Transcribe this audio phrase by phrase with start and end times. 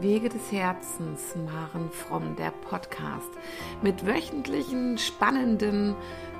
[0.00, 3.30] Wege des Herzens, Maren Fromm, der Podcast
[3.80, 5.94] mit wöchentlichen spannenden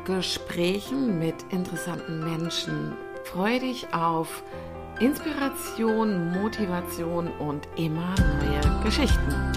[0.05, 2.97] Gesprächen mit interessanten Menschen.
[3.23, 4.43] Freue dich auf
[4.99, 9.53] Inspiration, Motivation und immer neue Geschichten.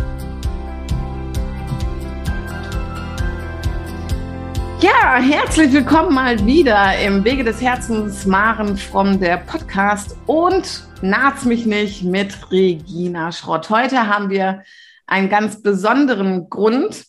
[4.79, 11.45] Ja, herzlich willkommen mal wieder im Wege des Herzens, Maren Fromm, der Podcast und Naht's
[11.45, 13.69] mich nicht mit Regina Schrott.
[13.69, 14.63] Heute haben wir
[15.05, 17.05] einen ganz besonderen Grund,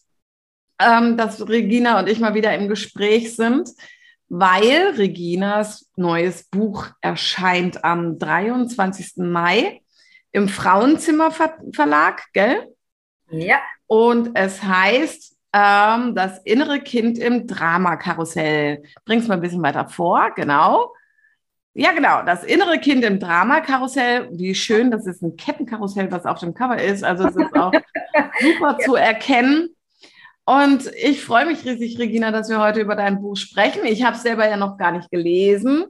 [0.79, 3.71] ähm, dass Regina und ich mal wieder im Gespräch sind,
[4.29, 9.17] weil Reginas neues Buch erscheint am 23.
[9.17, 9.81] Mai
[10.33, 12.69] im Frauenzimmer Verlag, gell?
[13.31, 13.57] Ja.
[13.87, 18.83] Und es heißt ähm, Das innere Kind im Dramakarussell.
[19.07, 20.93] Bring's mal ein bisschen weiter vor, genau.
[21.75, 22.23] Ja, genau.
[22.23, 24.29] Das innere Kind im Dramakarussell.
[24.33, 27.05] Wie schön, das ist ein Kettenkarussell, was auf dem Cover ist.
[27.05, 27.73] Also es ist auch
[28.41, 29.69] super zu erkennen.
[30.45, 33.85] Und ich freue mich riesig, Regina, dass wir heute über dein Buch sprechen.
[33.85, 35.85] Ich habe es selber ja noch gar nicht gelesen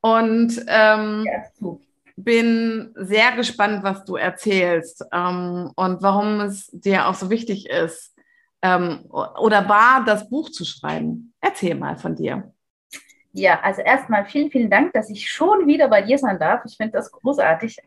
[0.00, 1.76] und ähm, ja,
[2.16, 8.14] bin sehr gespannt, was du erzählst ähm, und warum es dir auch so wichtig ist
[8.62, 11.34] ähm, oder war, das Buch zu schreiben.
[11.40, 12.53] Erzähl mal von dir.
[13.36, 16.64] Ja, also erstmal vielen, vielen Dank, dass ich schon wieder bei dir sein darf.
[16.66, 17.78] Ich finde das großartig.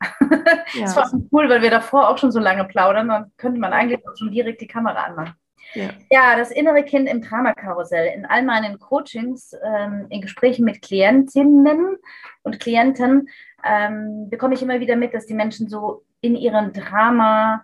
[0.73, 0.83] Ja.
[0.83, 3.07] Es war cool, weil wir davor auch schon so lange plaudern.
[3.07, 5.33] Dann könnte man eigentlich auch schon direkt die Kamera anmachen.
[5.73, 5.89] Ja.
[6.09, 8.13] ja, das innere Kind im Dramakarussell.
[8.13, 11.95] In all meinen Coachings, ähm, in Gesprächen mit Klientinnen
[12.43, 13.29] und Klienten,
[13.63, 17.63] ähm, bekomme ich immer wieder mit, dass die Menschen so in ihrem Drama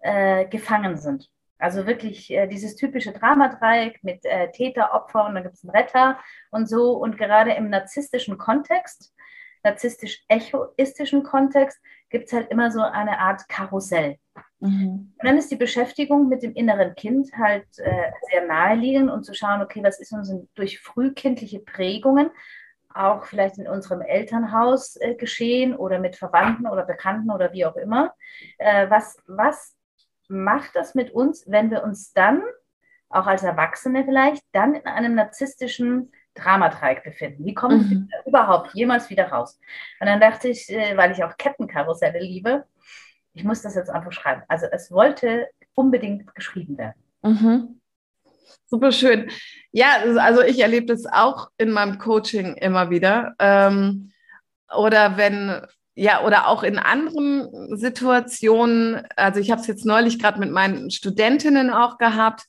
[0.00, 1.30] äh, gefangen sind.
[1.62, 5.70] Also wirklich äh, dieses typische Dramadreieck mit äh, Täter, Opfer und dann gibt es einen
[5.70, 6.18] Retter
[6.50, 6.92] und so.
[6.94, 9.14] Und gerade im narzisstischen Kontext,
[9.62, 14.16] narzisstisch-echoistischen Kontext, gibt es halt immer so eine Art Karussell.
[14.58, 15.14] Mhm.
[15.16, 19.32] Und dann ist die Beschäftigung mit dem inneren Kind halt äh, sehr naheliegend und zu
[19.32, 22.30] schauen, okay, was ist uns durch frühkindliche Prägungen
[22.94, 27.76] auch vielleicht in unserem Elternhaus äh, geschehen oder mit Verwandten oder Bekannten oder wie auch
[27.76, 28.12] immer.
[28.58, 29.76] Äh, was, was
[30.32, 32.42] macht das mit uns, wenn wir uns dann,
[33.08, 37.44] auch als Erwachsene vielleicht, dann in einem narzisstischen Dramatreieck befinden?
[37.44, 38.08] Wie kommen mhm.
[38.10, 39.60] wir überhaupt jemals wieder raus?
[40.00, 42.64] Und dann dachte ich, äh, weil ich auch Kettenkarusselle liebe,
[43.34, 44.42] ich muss das jetzt einfach schreiben.
[44.48, 47.02] Also es wollte unbedingt geschrieben werden.
[47.22, 47.80] Mhm.
[48.66, 49.30] Super schön.
[49.70, 53.34] Ja, also ich erlebe das auch in meinem Coaching immer wieder.
[53.38, 54.12] Ähm,
[54.74, 60.40] oder wenn ja, oder auch in anderen Situationen, also ich habe es jetzt neulich gerade
[60.40, 62.46] mit meinen Studentinnen auch gehabt,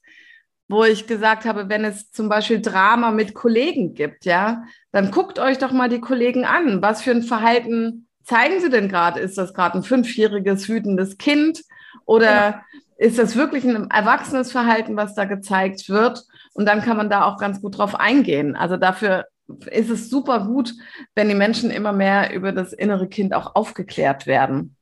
[0.70, 5.40] wo ich gesagt habe, wenn es zum Beispiel Drama mit Kollegen gibt, ja, dann guckt
[5.40, 6.82] euch doch mal die Kollegen an.
[6.82, 9.20] Was für ein Verhalten zeigen sie denn gerade?
[9.20, 11.64] Ist das gerade ein fünfjähriges, wütendes Kind
[12.06, 12.62] oder ja.
[12.98, 16.24] ist das wirklich ein erwachsenes Verhalten, was da gezeigt wird?
[16.54, 18.56] Und dann kann man da auch ganz gut drauf eingehen.
[18.56, 19.26] Also dafür
[19.70, 20.74] ist es super gut,
[21.16, 24.76] wenn die Menschen immer mehr über das innere Kind auch aufgeklärt werden.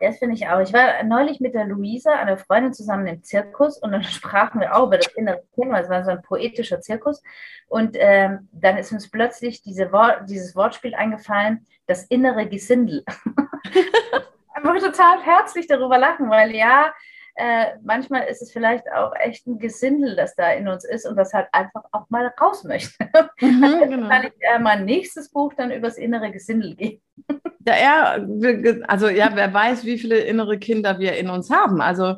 [0.00, 0.60] Das finde ich auch.
[0.60, 4.74] Ich war neulich mit der Luisa, einer Freundin, zusammen im Zirkus und dann sprachen wir
[4.74, 7.22] auch über das innere Kind, weil es war so ein poetischer Zirkus.
[7.68, 13.04] Und ähm, dann ist uns plötzlich diese Wort, dieses Wortspiel eingefallen, das innere Gesindel.
[14.54, 16.92] Einfach total herzlich darüber lachen, weil ja,
[17.36, 21.16] äh, manchmal ist es vielleicht auch echt ein Gesindel, das da in uns ist und
[21.16, 22.92] das halt einfach auch mal raus möchte.
[23.40, 24.08] Mhm, also genau.
[24.08, 27.00] kann ich äh, mein nächstes Buch dann übers innere Gesindel gehen.
[27.66, 31.80] Ja, ja, also ja, wer weiß, wie viele innere Kinder wir in uns haben.
[31.80, 32.16] Also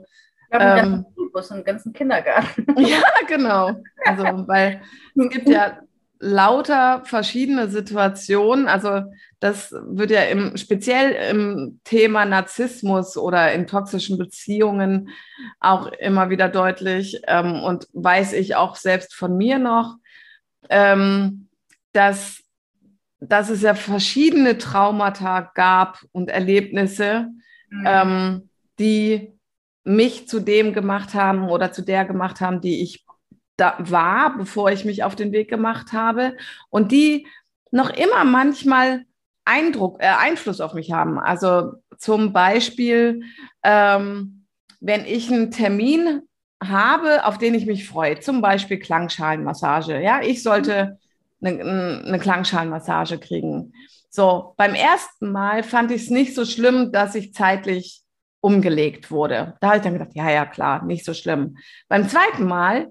[0.50, 2.66] wir haben einen ähm, ganzen einen ganzen Kindergarten.
[2.78, 3.70] Ja, genau.
[4.04, 4.80] Also, weil
[5.14, 5.78] es gibt ja
[6.18, 8.68] lauter verschiedene Situationen.
[8.68, 9.02] Also
[9.40, 15.10] das wird ja im, speziell im Thema Narzissmus oder in toxischen Beziehungen
[15.60, 19.96] auch immer wieder deutlich ähm, und weiß ich auch selbst von mir noch,
[20.70, 21.48] ähm,
[21.92, 22.42] dass,
[23.20, 27.28] dass es ja verschiedene Traumata gab und Erlebnisse,
[27.70, 27.84] mhm.
[27.86, 29.32] ähm, die
[29.84, 33.05] mich zu dem gemacht haben oder zu der gemacht haben, die ich
[33.56, 36.36] da war, bevor ich mich auf den Weg gemacht habe
[36.70, 37.26] und die
[37.70, 39.04] noch immer manchmal
[39.44, 41.18] Eindruck, äh, Einfluss auf mich haben.
[41.18, 43.22] Also zum Beispiel,
[43.62, 44.46] ähm,
[44.80, 46.22] wenn ich einen Termin
[46.62, 50.00] habe, auf den ich mich freue, zum Beispiel Klangschalenmassage.
[50.02, 50.98] Ja, ich sollte
[51.42, 53.72] eine, eine Klangschalenmassage kriegen.
[54.10, 58.02] So, beim ersten Mal fand ich es nicht so schlimm, dass ich zeitlich
[58.40, 59.54] umgelegt wurde.
[59.60, 61.58] Da habe ich dann gedacht, ja, ja, klar, nicht so schlimm.
[61.88, 62.88] Beim zweiten Mal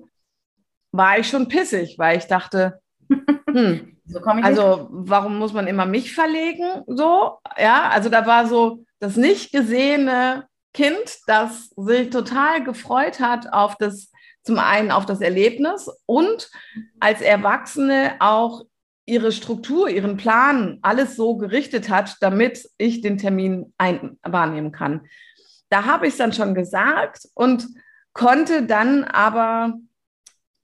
[0.96, 4.88] war ich schon pissig, weil ich dachte, hm, so also nicht.
[4.92, 6.84] warum muss man immer mich verlegen?
[6.88, 13.52] So, ja, also da war so das nicht gesehene Kind, das sich total gefreut hat
[13.52, 14.12] auf das,
[14.44, 16.50] zum einen auf das Erlebnis und
[17.00, 18.66] als Erwachsene auch
[19.06, 25.08] ihre Struktur, ihren Plan, alles so gerichtet hat, damit ich den Termin ein wahrnehmen kann.
[25.70, 27.68] Da habe ich es dann schon gesagt und
[28.14, 29.76] konnte dann aber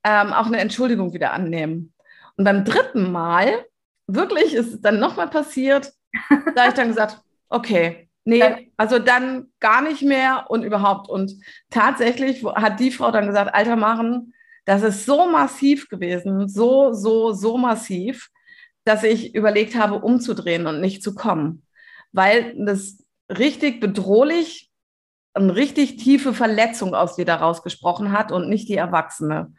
[0.03, 1.93] ähm, auch eine Entschuldigung wieder annehmen.
[2.37, 3.65] Und beim dritten Mal,
[4.07, 5.93] wirklich ist es dann nochmal passiert,
[6.29, 11.09] da habe ich dann gesagt, okay, nee, also dann gar nicht mehr und überhaupt.
[11.09, 11.33] Und
[11.69, 14.33] tatsächlich hat die Frau dann gesagt, alter Machen,
[14.65, 18.29] das ist so massiv gewesen, so, so, so massiv,
[18.83, 21.65] dass ich überlegt habe, umzudrehen und nicht zu kommen,
[22.11, 24.69] weil das richtig bedrohlich,
[25.33, 29.53] eine richtig tiefe Verletzung aus dir daraus gesprochen hat und nicht die Erwachsene.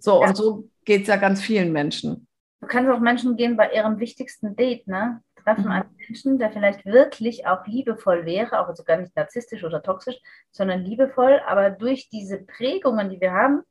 [0.00, 0.28] So, ja.
[0.28, 2.26] und so geht es ja ganz vielen Menschen.
[2.60, 5.22] Du kannst auch Menschen gehen bei ihrem wichtigsten Date, ne?
[5.36, 5.72] Treffen mhm.
[5.72, 10.16] einen Menschen, der vielleicht wirklich auch liebevoll wäre, auch sogar nicht narzisstisch oder toxisch,
[10.50, 13.62] sondern liebevoll, aber durch diese Prägungen, die wir haben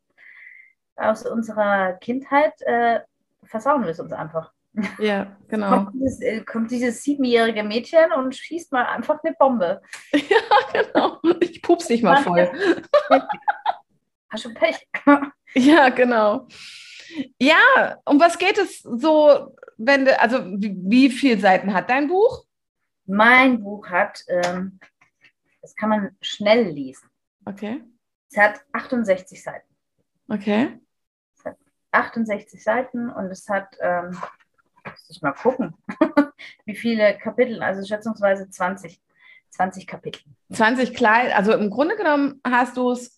[0.95, 3.01] aus unserer Kindheit, äh,
[3.43, 4.51] versauen wir es uns einfach.
[4.99, 5.69] Ja, genau.
[5.69, 9.81] Kommt dieses, äh, kommt dieses siebenjährige Mädchen und schießt mal einfach eine Bombe.
[10.13, 11.19] Ja, genau.
[11.39, 12.49] Ich pups dich mal voll.
[14.29, 14.87] Hast du Pech.
[15.53, 16.47] Ja, genau.
[17.39, 22.07] Ja, um was geht es so, wenn du, also wie, wie viele Seiten hat dein
[22.07, 22.45] Buch?
[23.05, 24.79] Mein Buch hat, ähm,
[25.61, 27.09] das kann man schnell lesen.
[27.45, 27.81] Okay.
[28.29, 29.67] Es hat 68 Seiten.
[30.27, 30.79] Okay.
[31.37, 31.57] Es hat
[31.91, 34.11] 68 Seiten und es hat, ähm,
[34.83, 35.73] muss ich mal gucken,
[36.65, 39.01] wie viele Kapitel, also schätzungsweise 20,
[39.51, 40.21] 20 Kapitel.
[40.51, 43.16] 20 klein, also im Grunde genommen hast du es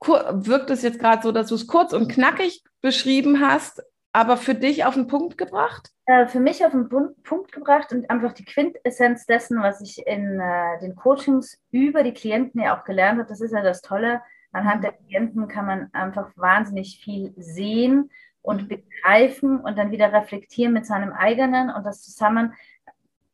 [0.00, 3.82] wirkt es jetzt gerade so, dass du es kurz und knackig beschrieben hast,
[4.12, 5.90] aber für dich auf den Punkt gebracht?
[6.06, 10.40] Äh, für mich auf den Punkt gebracht und einfach die Quintessenz dessen, was ich in
[10.40, 13.28] äh, den Coachings über die Klienten ja auch gelernt habe.
[13.28, 14.22] Das ist ja das Tolle.
[14.52, 18.10] Anhand der Klienten kann man einfach wahnsinnig viel sehen
[18.40, 22.54] und begreifen und dann wieder reflektieren mit seinem eigenen und das zusammen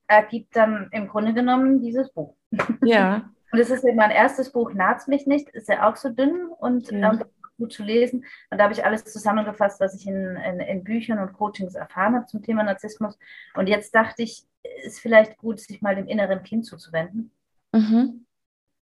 [0.06, 2.34] ergibt dann im Grunde genommen dieses Buch.
[2.82, 3.30] Ja.
[3.52, 6.46] Und es ist ja mein erstes Buch, Naht's mich nicht, ist ja auch so dünn
[6.58, 7.12] und ja.
[7.12, 7.22] ähm,
[7.58, 8.24] gut zu lesen.
[8.50, 12.14] Und da habe ich alles zusammengefasst, was ich in, in, in Büchern und Coachings erfahren
[12.14, 13.18] habe zum Thema Narzissmus.
[13.54, 14.44] Und jetzt dachte ich,
[14.84, 17.30] ist vielleicht gut, sich mal dem inneren Kind zuzuwenden.
[17.72, 18.26] Mhm.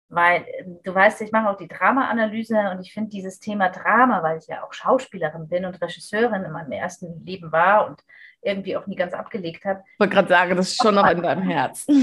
[0.09, 0.45] Weil
[0.83, 4.47] du weißt, ich mache auch die Drama-Analyse und ich finde dieses Thema Drama, weil ich
[4.47, 8.01] ja auch Schauspielerin bin und Regisseurin in meinem ersten Leben war und
[8.47, 9.83] irgendwie auch nie ganz abgelegt habe.
[9.93, 11.85] Ich wollte gerade sagen, das ist schon noch in deinem Herz.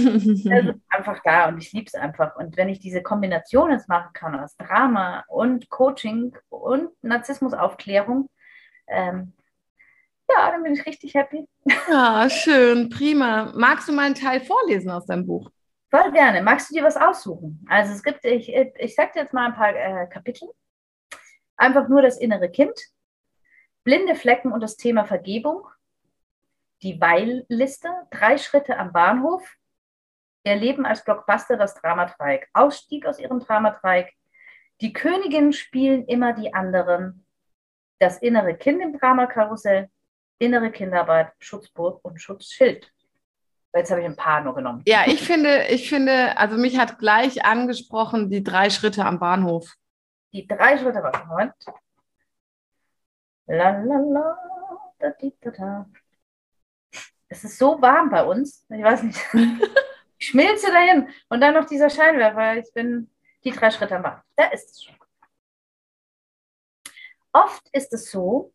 [0.51, 2.37] Also einfach da und ich liebe es einfach.
[2.37, 8.29] Und wenn ich diese Kombination jetzt machen kann aus Drama und Coaching und Narzissmusaufklärung,
[8.87, 9.33] ähm,
[10.31, 11.47] ja, dann bin ich richtig happy.
[11.89, 13.53] Ja, schön, prima.
[13.55, 15.51] Magst du mal einen Teil vorlesen aus deinem Buch?
[15.91, 16.43] Voll gerne.
[16.43, 17.65] Magst du dir was aussuchen?
[17.69, 20.49] Also es gibt, ich, ich sag dir jetzt mal ein paar äh, Kapitel.
[21.57, 22.75] Einfach nur das innere Kind,
[23.85, 25.67] blinde Flecken und das Thema Vergebung,
[26.85, 29.43] die Weil-Liste, drei Schritte am Bahnhof,
[30.45, 34.13] ihr Leben als Blockbuster, das Dramatreieck, Ausstieg aus ihrem Dramatreieck,
[34.81, 37.27] die Königinnen spielen immer die anderen,
[37.99, 39.89] das innere Kind im Dramakarussell,
[40.39, 42.93] innere Kinderarbeit, Schutzburg und Schutzschild.
[43.75, 44.83] Jetzt habe ich ein paar nur genommen.
[44.87, 49.75] Ja, ich finde, ich finde, also mich hat gleich angesprochen die drei Schritte am Bahnhof.
[50.33, 51.29] Die drei Schritte am Bahnhof.
[51.29, 51.55] Moment.
[53.47, 54.39] La la la,
[54.99, 55.11] da,
[55.41, 55.87] da, da.
[57.35, 58.65] Es ist so warm bei uns.
[58.71, 59.21] Ich weiß nicht.
[60.19, 61.09] ich schmilze dahin.
[61.29, 62.59] Und dann noch dieser Scheinwerfer.
[62.59, 63.11] Ich bin
[63.43, 64.23] die drei Schritte am Bahnhof.
[64.37, 64.95] Da ist es schon.
[67.33, 68.53] Oft ist es so,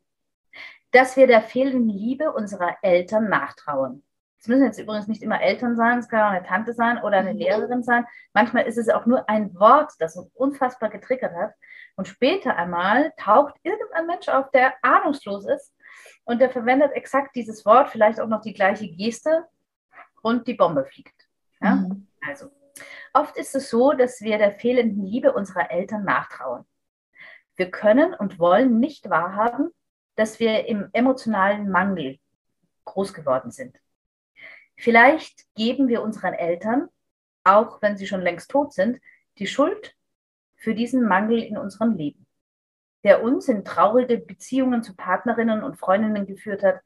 [0.91, 4.05] dass wir der fehlenden Liebe unserer Eltern nachtrauen.
[4.39, 7.17] Es müssen jetzt übrigens nicht immer Eltern sein, es kann auch eine Tante sein oder
[7.17, 7.39] eine mhm.
[7.39, 8.05] Lehrerin sein.
[8.33, 11.51] Manchmal ist es auch nur ein Wort, das uns unfassbar getriggert hat.
[11.97, 15.73] Und später einmal taucht irgendein Mensch auf, der ahnungslos ist
[16.29, 19.47] und der verwendet exakt dieses Wort, vielleicht auch noch die gleiche Geste
[20.21, 21.27] und die Bombe fliegt.
[21.59, 21.77] Ja?
[21.77, 22.07] Mhm.
[22.21, 22.51] Also,
[23.13, 26.65] oft ist es so, dass wir der fehlenden Liebe unserer Eltern nachtrauen.
[27.55, 29.71] Wir können und wollen nicht wahrhaben,
[30.13, 32.19] dass wir im emotionalen Mangel
[32.85, 33.75] groß geworden sind.
[34.77, 36.89] Vielleicht geben wir unseren Eltern,
[37.43, 39.01] auch wenn sie schon längst tot sind,
[39.39, 39.95] die Schuld
[40.57, 42.27] für diesen Mangel in unserem Leben,
[43.03, 46.81] der uns in traurige Beziehungen zu Partnerinnen und Freundinnen geführt hat,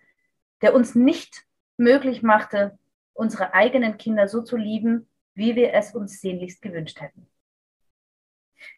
[0.62, 1.46] der uns nicht
[1.78, 2.78] möglich machte,
[3.14, 7.28] unsere eigenen Kinder so zu lieben, wie wir es uns sehnlichst gewünscht hätten.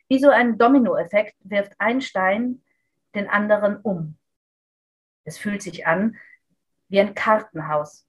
[0.08, 2.64] Wie so ein Dominoeffekt wirft ein Stein
[3.14, 4.18] den anderen um.
[5.24, 6.18] Es fühlt sich an
[6.88, 8.06] wie ein Kartenhaus,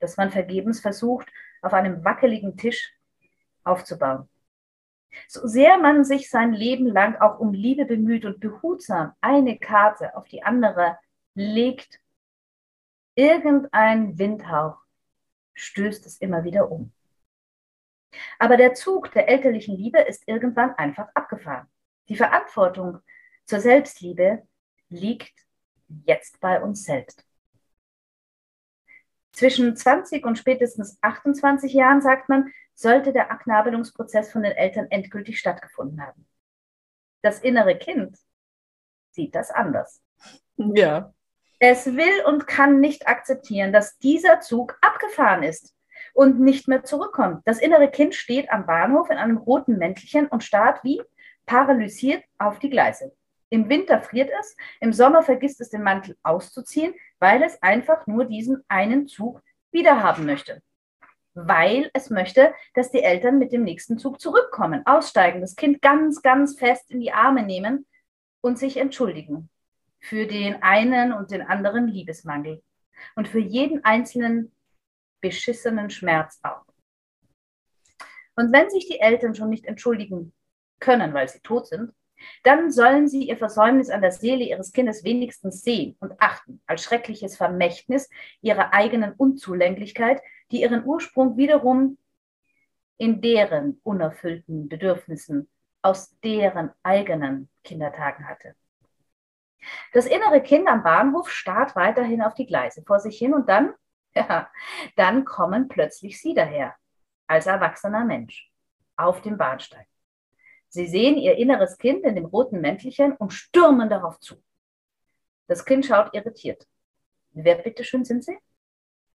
[0.00, 1.28] das man vergebens versucht,
[1.62, 2.92] auf einem wackeligen Tisch
[3.64, 4.28] aufzubauen.
[5.26, 10.16] So sehr man sich sein Leben lang auch um Liebe bemüht und behutsam eine Karte
[10.16, 10.98] auf die andere
[11.34, 12.00] legt,
[13.14, 14.78] irgendein Windhauch
[15.54, 16.92] stößt es immer wieder um.
[18.38, 21.66] Aber der Zug der elterlichen Liebe ist irgendwann einfach abgefahren.
[22.08, 23.00] Die Verantwortung
[23.44, 24.46] zur Selbstliebe
[24.88, 25.34] liegt
[26.04, 27.24] jetzt bei uns selbst.
[29.32, 35.40] Zwischen 20 und spätestens 28 Jahren, sagt man, sollte der Abnabelungsprozess von den Eltern endgültig
[35.40, 36.28] stattgefunden haben.
[37.22, 38.16] Das innere Kind
[39.10, 40.00] sieht das anders.
[40.56, 41.12] Ja.
[41.58, 45.74] Es will und kann nicht akzeptieren, dass dieser Zug abgefahren ist
[46.14, 47.42] und nicht mehr zurückkommt.
[47.46, 51.02] Das innere Kind steht am Bahnhof in einem roten Mäntelchen und starrt wie
[51.46, 53.12] paralysiert auf die Gleise.
[53.50, 58.26] Im Winter friert es, im Sommer vergisst es den Mantel auszuziehen, weil es einfach nur
[58.26, 59.42] diesen einen Zug
[59.72, 60.62] wiederhaben möchte.
[61.40, 66.20] Weil es möchte, dass die Eltern mit dem nächsten Zug zurückkommen, aussteigen, das Kind ganz,
[66.20, 67.86] ganz fest in die Arme nehmen
[68.40, 69.48] und sich entschuldigen
[70.00, 72.60] für den einen und den anderen Liebesmangel
[73.14, 74.52] und für jeden einzelnen
[75.20, 76.64] beschissenen Schmerz auch.
[78.34, 80.32] Und wenn sich die Eltern schon nicht entschuldigen
[80.80, 81.92] können, weil sie tot sind,
[82.42, 86.82] dann sollen sie ihr Versäumnis an der Seele ihres Kindes wenigstens sehen und achten als
[86.82, 88.08] schreckliches Vermächtnis
[88.40, 91.98] ihrer eigenen Unzulänglichkeit, die ihren Ursprung wiederum
[92.96, 95.48] in deren unerfüllten Bedürfnissen
[95.82, 98.54] aus deren eigenen Kindertagen hatte.
[99.92, 103.74] Das innere Kind am Bahnhof starrt weiterhin auf die Gleise vor sich hin und dann,
[104.14, 104.50] ja,
[104.96, 106.74] dann kommen plötzlich sie daher,
[107.26, 108.50] als erwachsener Mensch,
[108.96, 109.86] auf dem Bahnsteig.
[110.68, 114.42] Sie sehen ihr inneres Kind in dem roten Mäntelchen und stürmen darauf zu.
[115.46, 116.66] Das Kind schaut irritiert.
[117.30, 118.36] Wer bitteschön sind Sie?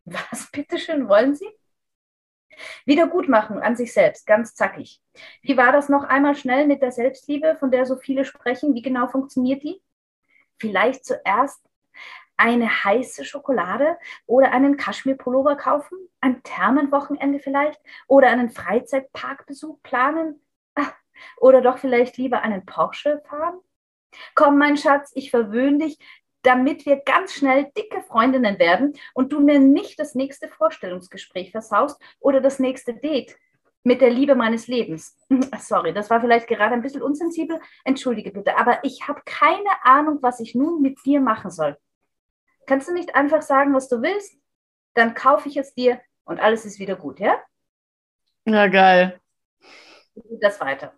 [0.05, 1.49] Was bitteschön wollen Sie?
[2.85, 5.01] Wiedergutmachen an sich selbst, ganz zackig.
[5.41, 8.73] Wie war das noch einmal schnell mit der Selbstliebe, von der so viele sprechen?
[8.73, 9.81] Wie genau funktioniert die?
[10.59, 11.63] Vielleicht zuerst
[12.37, 20.41] eine heiße Schokolade oder einen Kaschmir-Pullover kaufen, ein Thermenwochenende vielleicht oder einen Freizeitparkbesuch planen,
[21.37, 23.59] oder doch vielleicht lieber einen Porsche fahren?
[24.35, 25.97] Komm, mein Schatz, ich verwöhne dich,
[26.43, 32.01] damit wir ganz schnell dicke Freundinnen werden und du mir nicht das nächste Vorstellungsgespräch versaust
[32.19, 33.35] oder das nächste Date
[33.83, 35.17] mit der Liebe meines Lebens.
[35.59, 37.59] Sorry, das war vielleicht gerade ein bisschen unsensibel.
[37.83, 41.77] Entschuldige bitte, aber ich habe keine Ahnung, was ich nun mit dir machen soll.
[42.67, 44.37] Kannst du nicht einfach sagen, was du willst?
[44.93, 47.37] Dann kaufe ich es dir und alles ist wieder gut, ja?
[48.45, 49.19] Ja, geil
[50.41, 50.93] das weiter.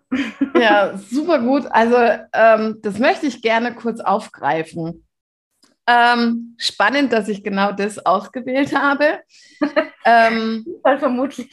[0.59, 1.65] Ja, super gut.
[1.69, 1.97] Also
[2.33, 5.05] ähm, das möchte ich gerne kurz aufgreifen.
[5.85, 9.19] Ähm, spannend, dass ich genau das ausgewählt habe.
[10.05, 11.49] ähm, vermutlich.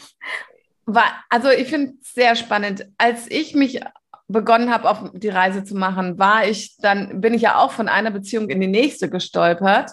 [0.87, 2.87] War, also ich finde es sehr spannend.
[2.99, 3.81] Als ich mich
[4.29, 7.89] begonnen habe, auf die Reise zu machen, war ich dann, bin ich ja auch von
[7.89, 9.91] einer Beziehung in die nächste gestolpert.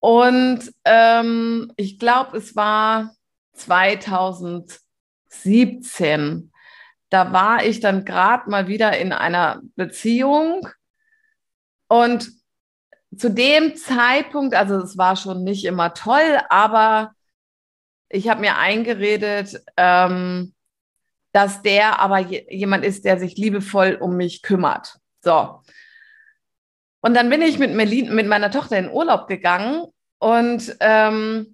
[0.00, 3.14] Und ähm, ich glaube, es war
[3.52, 6.50] 2017
[7.14, 10.66] da war ich dann gerade mal wieder in einer Beziehung
[11.86, 12.28] und
[13.16, 17.12] zu dem Zeitpunkt, also es war schon nicht immer toll, aber
[18.08, 20.54] ich habe mir eingeredet, ähm,
[21.32, 24.98] dass der aber jemand ist, der sich liebevoll um mich kümmert.
[25.20, 25.60] So.
[27.00, 29.86] Und dann bin ich mit, Melin, mit meiner Tochter in Urlaub gegangen
[30.18, 31.53] und ähm,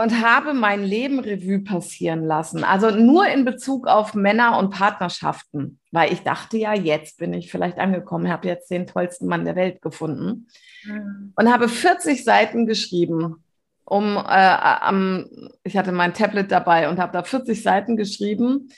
[0.00, 2.64] und habe mein Leben Revue passieren lassen.
[2.64, 7.50] Also nur in Bezug auf Männer und Partnerschaften, weil ich dachte ja, jetzt bin ich
[7.50, 10.48] vielleicht angekommen, habe jetzt den tollsten Mann der Welt gefunden
[10.84, 11.32] mhm.
[11.36, 13.44] und habe 40 Seiten geschrieben.
[13.84, 15.26] Um, äh, am,
[15.64, 18.68] ich hatte mein Tablet dabei und habe da 40 Seiten geschrieben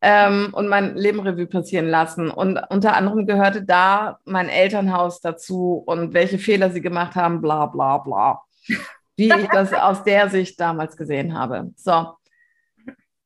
[0.00, 2.30] ähm, und mein Leben Revue passieren lassen.
[2.30, 7.66] Und unter anderem gehörte da mein Elternhaus dazu und welche Fehler sie gemacht haben, bla
[7.66, 8.42] bla bla
[9.16, 11.72] wie ich das aus der Sicht damals gesehen habe.
[11.76, 12.14] So.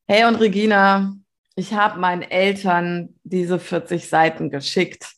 [0.07, 1.14] Hey und Regina,
[1.57, 5.12] ich habe meinen Eltern diese 40 Seiten geschickt.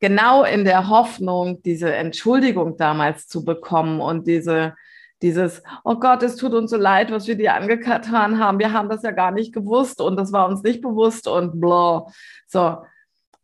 [0.00, 4.74] Genau in der Hoffnung, diese Entschuldigung damals zu bekommen und diese,
[5.22, 8.58] dieses, oh Gott, es tut uns so leid, was wir dir angetan haben.
[8.58, 12.06] Wir haben das ja gar nicht gewusst und das war uns nicht bewusst und bla.
[12.48, 12.82] So.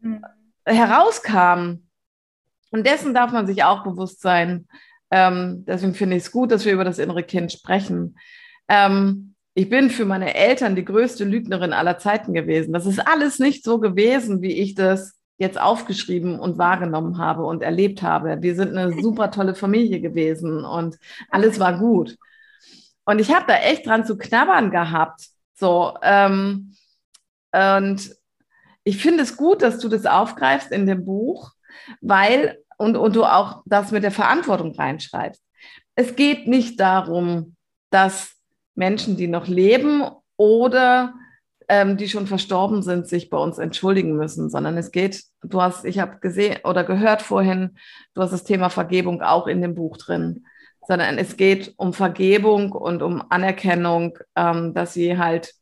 [0.00, 0.25] Mhm.
[0.67, 1.85] Herauskam.
[2.71, 4.69] Und dessen darf man sich auch bewusst sein,
[5.11, 8.19] ähm, deswegen finde ich es gut, dass wir über das innere Kind sprechen.
[8.69, 12.73] Ähm, ich bin für meine Eltern die größte Lügnerin aller Zeiten gewesen.
[12.73, 17.62] Das ist alles nicht so gewesen, wie ich das jetzt aufgeschrieben und wahrgenommen habe und
[17.62, 18.43] erlebt habe.
[18.43, 20.97] Wir sind eine super tolle Familie gewesen und
[21.31, 22.17] alles war gut.
[23.05, 25.23] Und ich habe da echt dran zu knabbern gehabt,
[25.55, 26.75] So, ähm,
[27.53, 28.15] und
[28.85, 31.53] ich finde es gut, dass du das aufgreifst in dem Buch,
[32.00, 35.42] weil, und, und du auch das mit der Verantwortung reinschreibst.
[35.94, 37.56] Es geht nicht darum,
[37.90, 38.32] dass
[38.75, 40.04] Menschen, die noch leben
[40.37, 41.14] oder
[41.68, 45.85] ähm, die schon verstorben sind, sich bei uns entschuldigen müssen, sondern es geht, du hast,
[45.85, 47.76] ich habe gesehen oder gehört vorhin,
[48.14, 50.47] du hast das Thema Vergebung auch in dem Buch drin,
[50.87, 55.52] sondern es geht um Vergebung und um Anerkennung, ähm, dass sie halt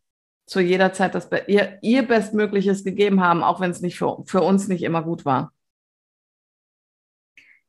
[0.47, 4.43] zu jeder Zeit das ihr, ihr Bestmögliches gegeben haben, auch wenn es nicht für, für
[4.43, 5.53] uns nicht immer gut war.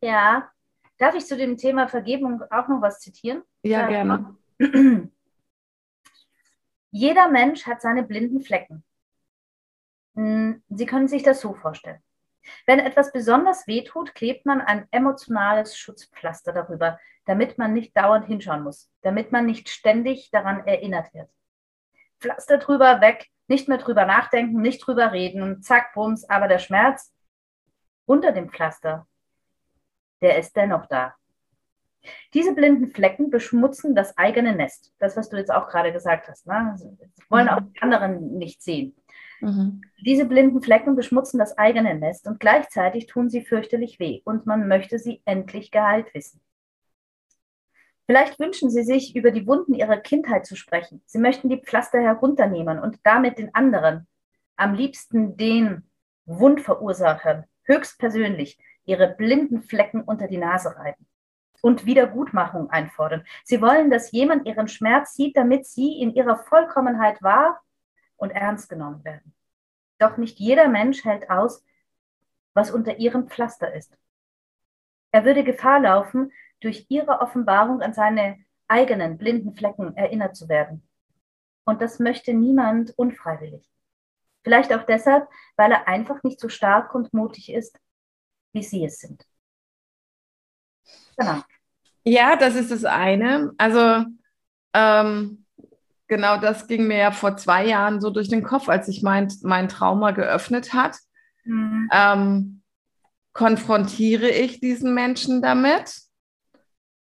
[0.01, 0.51] Ja,
[0.98, 3.44] darf ich zu dem Thema Vergebung auch noch was zitieren?
[3.63, 4.36] Ja, gerne.
[6.92, 8.84] Jeder Mensch hat seine blinden Flecken.
[10.16, 12.01] Hm, Sie können sich das so vorstellen.
[12.66, 18.63] Wenn etwas besonders wehtut, klebt man ein emotionales Schutzpflaster darüber, damit man nicht dauernd hinschauen
[18.63, 21.30] muss, damit man nicht ständig daran erinnert wird.
[22.20, 26.60] Pflaster drüber, weg, nicht mehr drüber nachdenken, nicht drüber reden und zack, bums, aber der
[26.60, 27.13] Schmerz
[28.06, 29.08] unter dem Pflaster,
[30.22, 31.16] der ist dennoch da.
[32.34, 34.94] Diese blinden Flecken beschmutzen das eigene Nest.
[35.00, 36.48] Das, was du jetzt auch gerade gesagt hast.
[36.48, 36.72] Ne?
[36.72, 36.98] Also,
[37.30, 38.96] wollen auch die anderen nicht sehen.
[39.42, 39.82] Mhm.
[40.06, 44.68] Diese blinden Flecken beschmutzen das eigene Nest und gleichzeitig tun sie fürchterlich weh und man
[44.68, 46.42] möchte sie endlich geheilt wissen.
[48.08, 51.02] Vielleicht wünschen Sie sich, über die Wunden Ihrer Kindheit zu sprechen.
[51.06, 54.08] Sie möchten die Pflaster herunternehmen und damit den anderen,
[54.56, 55.84] am liebsten den
[56.26, 61.06] Wundverursachern, höchstpersönlich ihre blinden Flecken unter die Nase reiben
[61.62, 63.25] und Wiedergutmachung einfordern.
[63.44, 67.62] Sie wollen, dass jemand ihren Schmerz sieht, damit sie in ihrer Vollkommenheit wahr
[68.15, 69.34] und ernst genommen werden.
[70.00, 71.63] Doch nicht jeder Mensch hält aus,
[72.53, 73.96] was unter ihrem Pflaster ist.
[75.12, 80.88] Er würde Gefahr laufen, durch ihre Offenbarung an seine eigenen blinden Flecken erinnert zu werden.
[81.65, 83.70] Und das möchte niemand unfreiwillig.
[84.44, 87.79] Vielleicht auch deshalb, weil er einfach nicht so stark und mutig ist,
[88.58, 89.24] wie sie es sind.
[91.17, 91.41] Genau.
[92.04, 93.54] Ja, das ist das eine.
[93.58, 94.06] Also
[94.74, 95.46] ähm,
[96.08, 99.32] genau das ging mir ja vor zwei Jahren so durch den Kopf, als sich mein,
[99.43, 100.98] mein Trauma geöffnet hat.
[101.43, 101.89] Mhm.
[101.91, 102.62] Ähm,
[103.34, 106.02] konfrontiere ich diesen Menschen damit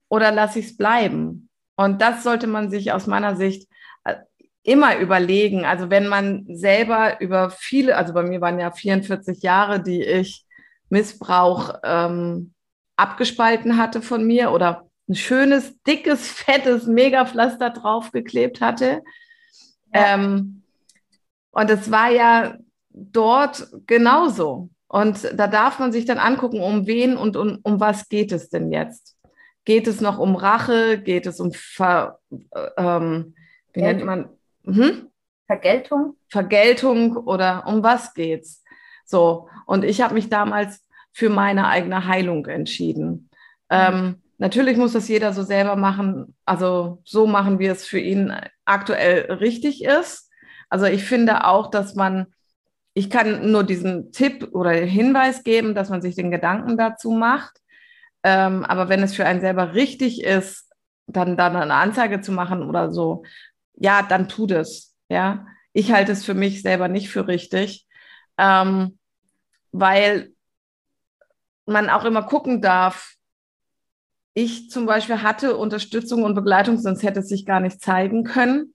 [0.09, 1.49] oder lasse ich es bleiben?
[1.77, 3.69] Und das sollte man sich aus meiner Sicht
[4.05, 4.17] äh,
[4.63, 5.65] immer überlegen.
[5.65, 10.46] Also wenn man selber über viele, also bei mir waren ja 44 Jahre, die ich
[10.89, 12.53] Missbrauch ähm,
[12.97, 19.03] abgespalten hatte von mir oder ein schönes, dickes, fettes Megapflaster draufgeklebt hatte.
[19.95, 20.15] Ja.
[20.15, 20.63] Ähm,
[21.53, 22.57] und es war ja
[22.91, 24.71] dort genauso.
[24.89, 28.49] Und da darf man sich dann angucken, um wen und um, um was geht es
[28.51, 29.17] denn jetzt?
[29.65, 30.99] Geht es noch um Rache?
[30.99, 33.35] Geht es um Ver, äh, ähm,
[33.73, 34.29] wie nennt man?
[34.65, 35.11] Hm?
[35.47, 36.17] Vergeltung?
[36.29, 38.63] Vergeltung oder um was geht's?
[39.05, 40.81] So, und ich habe mich damals
[41.13, 43.29] für meine eigene Heilung entschieden.
[43.69, 48.33] Ähm, natürlich muss das jeder so selber machen, also so machen, wie es für ihn
[48.65, 50.31] aktuell richtig ist.
[50.69, 52.27] Also ich finde auch, dass man,
[52.95, 57.61] ich kann nur diesen Tipp oder Hinweis geben, dass man sich den Gedanken dazu macht.
[58.23, 60.71] Ähm, aber wenn es für einen selber richtig ist,
[61.07, 63.25] dann, dann eine Anzeige zu machen oder so,
[63.75, 64.97] ja, dann tut es.
[65.09, 67.87] Ja, ich halte es für mich selber nicht für richtig,
[68.39, 68.99] ähm,
[69.81, 70.33] weil
[71.67, 73.15] man auch immer gucken darf,
[74.35, 78.75] ich zum Beispiel hatte Unterstützung und Begleitung, sonst hätte es sich gar nicht zeigen können.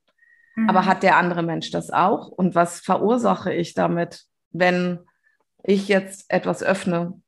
[0.56, 0.70] Mhm.
[0.70, 2.28] Aber hat der andere Mensch das auch?
[2.30, 5.00] Und was verursache ich damit, wenn
[5.64, 7.22] ich jetzt etwas öffne?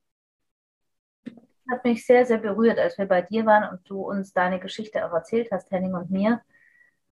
[1.72, 5.06] Hat mich sehr, sehr berührt, als wir bei dir waren und du uns deine Geschichte
[5.06, 6.42] auch erzählt hast, Henning und mir.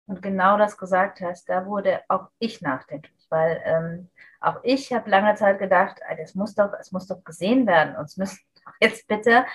[0.08, 5.10] Und genau das gesagt hast, da wurde auch ich nachdenklich, weil ähm, auch ich habe
[5.10, 7.96] lange Zeit gedacht, das muss doch, es muss doch gesehen werden.
[7.96, 8.40] Uns müssen
[8.82, 9.46] jetzt bitte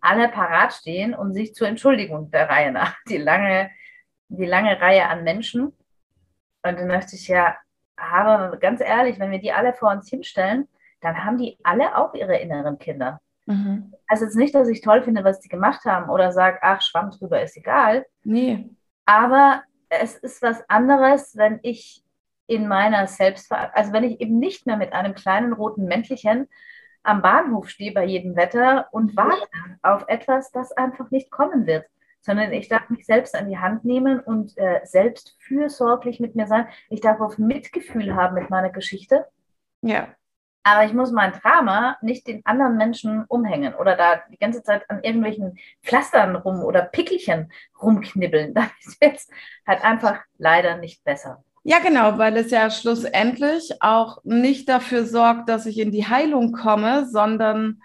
[0.00, 2.94] alle parat stehen und sich zur Entschuldigung der Reihe nach.
[3.08, 3.70] Die lange,
[4.28, 5.66] die lange Reihe an Menschen.
[6.62, 7.56] Und dann dachte ich, ja,
[7.96, 10.68] aber ganz ehrlich, wenn wir die alle vor uns hinstellen,
[11.00, 13.20] dann haben die alle auch ihre inneren Kinder.
[13.46, 13.94] Mhm.
[14.06, 17.10] Also jetzt nicht, dass ich toll finde, was die gemacht haben oder sage, ach, Schwamm
[17.10, 18.06] drüber ist egal.
[18.24, 18.70] Nee.
[19.06, 22.03] Aber es ist was anderes, wenn ich
[22.46, 26.48] in meiner Selbstverantwortung, also wenn ich eben nicht mehr mit einem kleinen roten Mäntelchen
[27.02, 29.46] am Bahnhof stehe bei jedem Wetter und warte
[29.82, 31.86] auf etwas, das einfach nicht kommen wird,
[32.20, 36.46] sondern ich darf mich selbst an die Hand nehmen und äh, selbst fürsorglich mit mir
[36.46, 36.66] sein.
[36.88, 39.26] Ich darf auf Mitgefühl haben mit meiner Geschichte.
[39.82, 40.08] Ja.
[40.66, 44.88] Aber ich muss mein Drama nicht den anderen Menschen umhängen oder da die ganze Zeit
[44.88, 48.54] an irgendwelchen Pflastern rum oder Pickelchen rumknibbeln.
[48.54, 49.30] Das ist jetzt
[49.66, 51.44] halt einfach leider nicht besser.
[51.66, 56.52] Ja, genau, weil es ja schlussendlich auch nicht dafür sorgt, dass ich in die Heilung
[56.52, 57.80] komme, sondern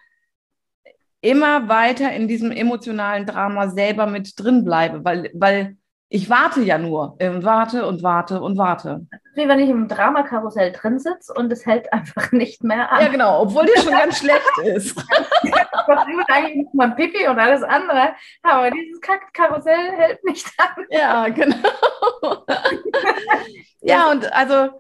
[1.22, 5.78] immer weiter in diesem emotionalen Drama selber mit drin bleibe, weil, weil
[6.12, 9.06] ich warte ja nur und warte und warte und warte.
[9.36, 13.02] Wie wenn ich im Dramakarussell drin sitze und es hält einfach nicht mehr an.
[13.04, 14.98] Ja, genau, obwohl die schon ganz schlecht ist.
[15.44, 15.76] Ist
[16.28, 19.00] eigentlich mal Pipi und alles andere, aber dieses
[19.34, 20.86] Karussell hält nicht an.
[20.90, 21.56] Ja, genau.
[23.82, 24.72] ja, und also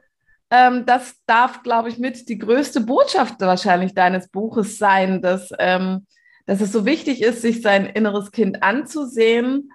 [0.49, 6.07] ähm, das darf, glaube ich, mit die größte Botschaft wahrscheinlich deines Buches sein, dass, ähm,
[6.47, 9.71] dass es so wichtig ist, sich sein inneres Kind anzusehen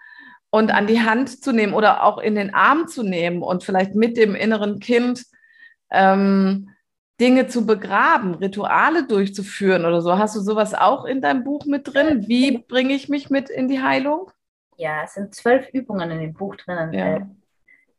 [0.54, 3.96] und an die Hand zu nehmen oder auch in den Arm zu nehmen und vielleicht
[3.96, 5.26] mit dem inneren Kind
[5.90, 6.70] ähm,
[7.20, 10.16] Dinge zu begraben, Rituale durchzuführen oder so.
[10.16, 12.28] Hast du sowas auch in deinem Buch mit drin?
[12.28, 14.30] Wie bringe ich mich mit in die Heilung?
[14.76, 17.16] Ja, es sind zwölf Übungen in dem Buch drinnen, ja.
[17.16, 17.26] äh,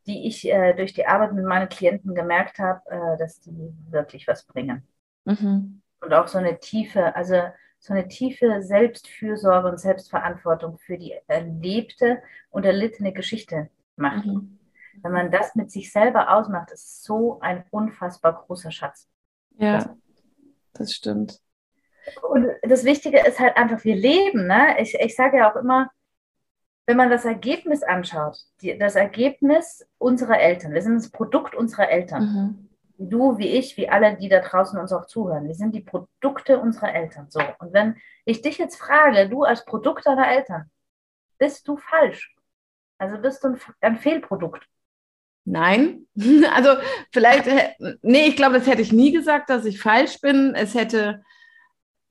[0.06, 3.54] die ich äh, durch die Arbeit mit meinen Klienten gemerkt habe, äh, dass die
[3.90, 4.82] wirklich was bringen.
[5.26, 5.82] Mhm.
[6.00, 7.34] Und auch so eine tiefe, also
[7.86, 12.20] so eine tiefe Selbstfürsorge und Selbstverantwortung für die erlebte
[12.50, 14.26] und erlittene Geschichte macht.
[14.26, 14.58] Mhm.
[15.02, 19.08] Wenn man das mit sich selber ausmacht, ist so ein unfassbar großer Schatz.
[19.56, 19.94] Ja,
[20.72, 21.40] das, stimmt.
[22.28, 24.48] Und das Wichtige ist halt einfach, wir leben.
[24.48, 24.80] Ne?
[24.80, 25.88] Ich, ich sage ja auch immer,
[26.86, 31.88] wenn man das Ergebnis anschaut, die, das Ergebnis unserer Eltern, wir sind das Produkt unserer
[31.88, 32.24] Eltern.
[32.24, 32.65] Mhm
[32.98, 35.46] du wie ich, wie alle, die da draußen uns auch zuhören.
[35.46, 37.26] Wir sind die Produkte unserer Eltern.
[37.30, 37.40] So.
[37.58, 40.70] Und wenn ich dich jetzt frage, du als Produkt deiner Eltern,
[41.38, 42.34] bist du falsch?
[42.98, 44.66] Also bist du ein, ein Fehlprodukt?
[45.44, 46.06] Nein,
[46.54, 46.70] also
[47.12, 47.46] vielleicht,
[48.02, 50.54] nee, ich glaube, das hätte ich nie gesagt, dass ich falsch bin.
[50.54, 51.22] Es hätte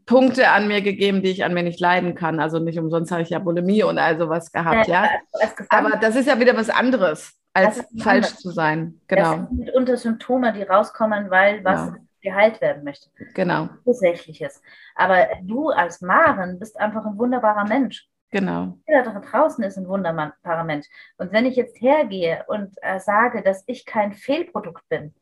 [0.06, 2.40] Punkte an mir gegeben, die ich an mir nicht leiden kann.
[2.40, 5.06] Also nicht umsonst habe ich ja Bulimie und all sowas gehabt, ja.
[5.06, 5.50] ja.
[5.70, 8.40] Aber das ist ja wieder was anderes als falsch anders.
[8.40, 9.00] zu sein.
[9.08, 9.22] Genau.
[9.38, 11.96] Das sind mitunter Symptome, die rauskommen, weil was ja.
[12.22, 13.10] geheilt werden möchte.
[13.34, 13.70] Genau.
[13.86, 14.62] Ursächliches.
[14.96, 18.10] Aber du als Maren bist einfach ein wunderbarer Mensch.
[18.32, 18.78] Genau.
[18.86, 20.88] Jeder da draußen ist ein wunderbarer Mensch.
[21.18, 25.16] Und wenn ich jetzt hergehe und äh, sage, dass ich kein Fehlprodukt bin,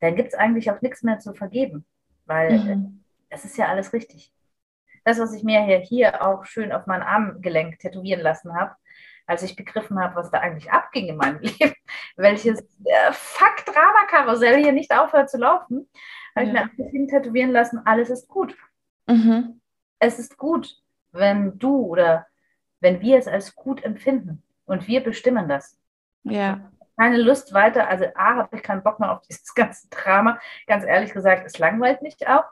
[0.00, 1.84] dann gibt es eigentlich auch nichts mehr zu vergeben,
[2.24, 3.04] weil mhm.
[3.28, 4.32] es ist ja alles richtig.
[5.04, 8.74] Das, was ich mir hier, hier auch schön auf meinen Armgelenk tätowieren lassen habe,
[9.26, 11.74] als ich begriffen habe, was da eigentlich abging in meinem Leben,
[12.16, 15.88] welches äh, Fuck-Drama-Karussell hier nicht aufhört zu laufen,
[16.34, 16.52] habe ja.
[16.72, 18.56] ich mir einfach tätowieren lassen, alles ist gut.
[19.06, 19.60] Mhm.
[19.98, 20.76] Es ist gut,
[21.12, 22.26] wenn du oder
[22.80, 25.78] wenn wir es als gut empfinden und wir bestimmen das.
[26.22, 26.70] Ja.
[26.98, 30.38] Keine Lust weiter, also A, habe ich keinen Bock mehr auf dieses ganze Drama.
[30.66, 32.44] Ganz ehrlich gesagt, es langweilt mich auch.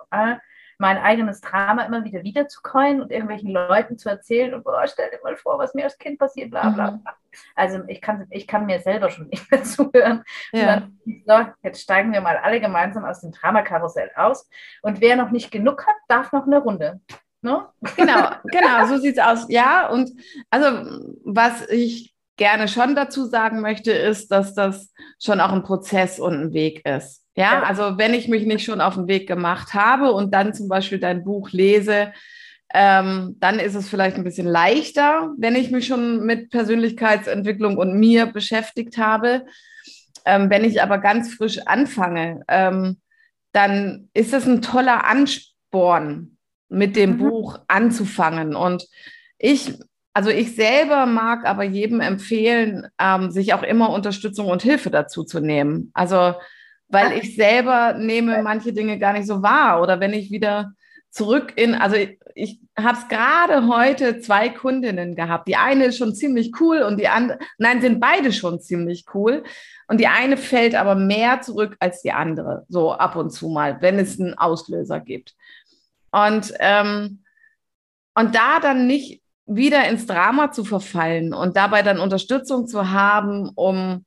[0.85, 5.18] Mein eigenes Drama immer wieder wiederzukäuen und irgendwelchen Leuten zu erzählen und boah, stell dir
[5.23, 7.03] mal vor, was mir als Kind passiert, bla bla mhm.
[7.03, 7.16] bla.
[7.55, 10.23] Also ich kann, ich kann mir selber schon nicht mehr zuhören.
[10.53, 10.66] Ja.
[10.66, 14.47] Dann, so, jetzt steigen wir mal alle gemeinsam aus dem Dramakarussell aus.
[14.83, 17.01] Und wer noch nicht genug hat, darf noch eine Runde.
[17.40, 17.68] No?
[17.97, 19.47] Genau, genau, so sieht es aus.
[19.49, 20.11] Ja, und
[20.51, 26.20] also was ich gerne schon dazu sagen möchte, ist, dass das schon auch ein Prozess
[26.20, 27.24] und ein Weg ist.
[27.37, 30.68] Ja, also wenn ich mich nicht schon auf den Weg gemacht habe und dann zum
[30.68, 32.12] Beispiel dein Buch lese,
[32.73, 37.99] ähm, dann ist es vielleicht ein bisschen leichter, wenn ich mich schon mit Persönlichkeitsentwicklung und
[37.99, 39.47] mir beschäftigt habe.
[40.25, 43.01] Ähm, wenn ich aber ganz frisch anfange, ähm,
[43.53, 46.35] dann ist es ein toller Ansporn,
[46.68, 47.18] mit dem mhm.
[47.18, 48.55] Buch anzufangen.
[48.55, 48.87] Und
[49.38, 49.75] ich,
[50.12, 55.25] also ich selber mag aber jedem empfehlen, ähm, sich auch immer Unterstützung und Hilfe dazu
[55.25, 55.90] zu nehmen.
[55.94, 56.35] Also
[56.88, 59.83] weil ich selber nehme manche Dinge gar nicht so wahr.
[59.83, 60.73] Oder wenn ich wieder
[61.11, 65.47] zurück in, also ich, ich habe es gerade heute zwei Kundinnen gehabt.
[65.47, 69.44] Die eine ist schon ziemlich cool und die andere, nein, sind beide schon ziemlich cool.
[69.87, 73.81] Und die eine fällt aber mehr zurück als die andere, so ab und zu mal,
[73.81, 75.35] wenn es einen Auslöser gibt.
[76.11, 77.23] Und, ähm,
[78.14, 83.51] und da dann nicht wieder ins Drama zu verfallen und dabei dann Unterstützung zu haben,
[83.55, 84.05] um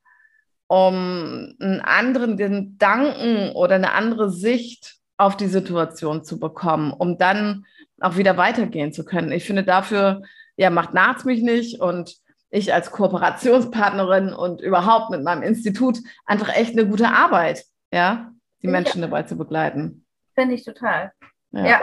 [0.68, 7.66] um einen anderen Gedanken oder eine andere Sicht auf die Situation zu bekommen, um dann
[8.00, 9.32] auch wieder weitergehen zu können.
[9.32, 10.22] Ich finde dafür,
[10.58, 12.16] ja, macht Narz mich nicht und
[12.50, 18.68] ich als Kooperationspartnerin und überhaupt mit meinem Institut einfach echt eine gute Arbeit, ja, die
[18.68, 19.08] Menschen ja.
[19.08, 20.06] dabei zu begleiten.
[20.36, 21.12] Finde ich total.
[21.52, 21.66] Ja.
[21.66, 21.82] ja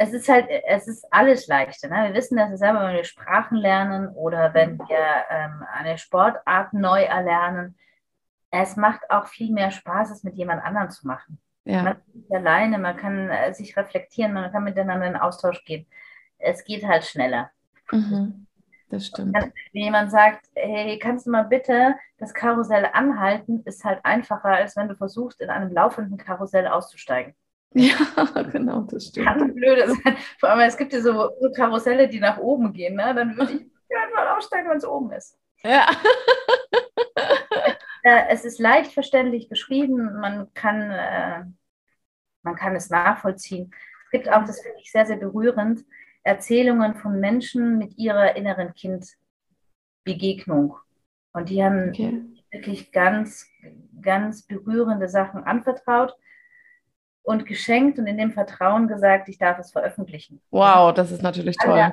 [0.00, 1.88] es ist halt, es ist alles leichter.
[1.88, 2.08] Ne?
[2.08, 7.02] Wir wissen das selber, wenn wir Sprachen lernen oder wenn wir ähm, eine Sportart neu
[7.02, 7.76] erlernen.
[8.50, 11.40] Es macht auch viel mehr Spaß, es mit jemand anderem zu machen.
[11.64, 11.82] Ja.
[11.82, 15.84] Man ist alleine, man kann äh, sich reflektieren, man kann miteinander in Austausch gehen.
[16.38, 17.50] Es geht halt schneller.
[17.90, 18.46] Mhm.
[18.90, 19.34] das stimmt.
[19.34, 24.76] Wenn jemand sagt, hey, kannst du mal bitte das Karussell anhalten, ist halt einfacher, als
[24.76, 27.34] wenn du versuchst, in einem laufenden Karussell auszusteigen.
[27.74, 27.96] Ja,
[28.52, 29.26] genau, das stimmt.
[29.26, 30.16] Kann blöde sein.
[30.40, 33.14] Vor allem, es gibt ja so, so Karusselle, die nach oben gehen, ne?
[33.14, 33.60] dann würde ich
[33.96, 35.38] einfach aussteigen, wenn es oben ist.
[35.62, 35.86] Ja.
[38.04, 41.44] Äh, es ist leicht verständlich beschrieben, man kann, äh,
[42.42, 43.72] man kann es nachvollziehen.
[44.04, 45.84] Es gibt auch, das finde ich sehr, sehr berührend,
[46.22, 48.72] Erzählungen von Menschen mit ihrer inneren
[50.04, 50.76] Kindbegegnung.
[51.32, 52.22] Und die haben okay.
[52.50, 53.50] wirklich ganz,
[54.00, 56.16] ganz berührende Sachen anvertraut
[57.28, 60.40] und geschenkt und in dem Vertrauen gesagt, ich darf es veröffentlichen.
[60.50, 61.92] Wow, das ist natürlich toll.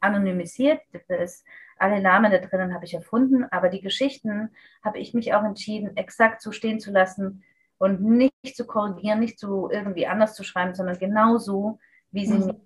[0.00, 1.44] Anonymisiert, das,
[1.78, 4.50] alle Namen da drinnen habe ich erfunden, aber die Geschichten
[4.84, 7.44] habe ich mich auch entschieden, exakt so stehen zu lassen
[7.78, 11.78] und nicht zu korrigieren, nicht zu irgendwie anders zu schreiben, sondern genau so,
[12.10, 12.46] wie sie mhm.
[12.46, 12.60] mir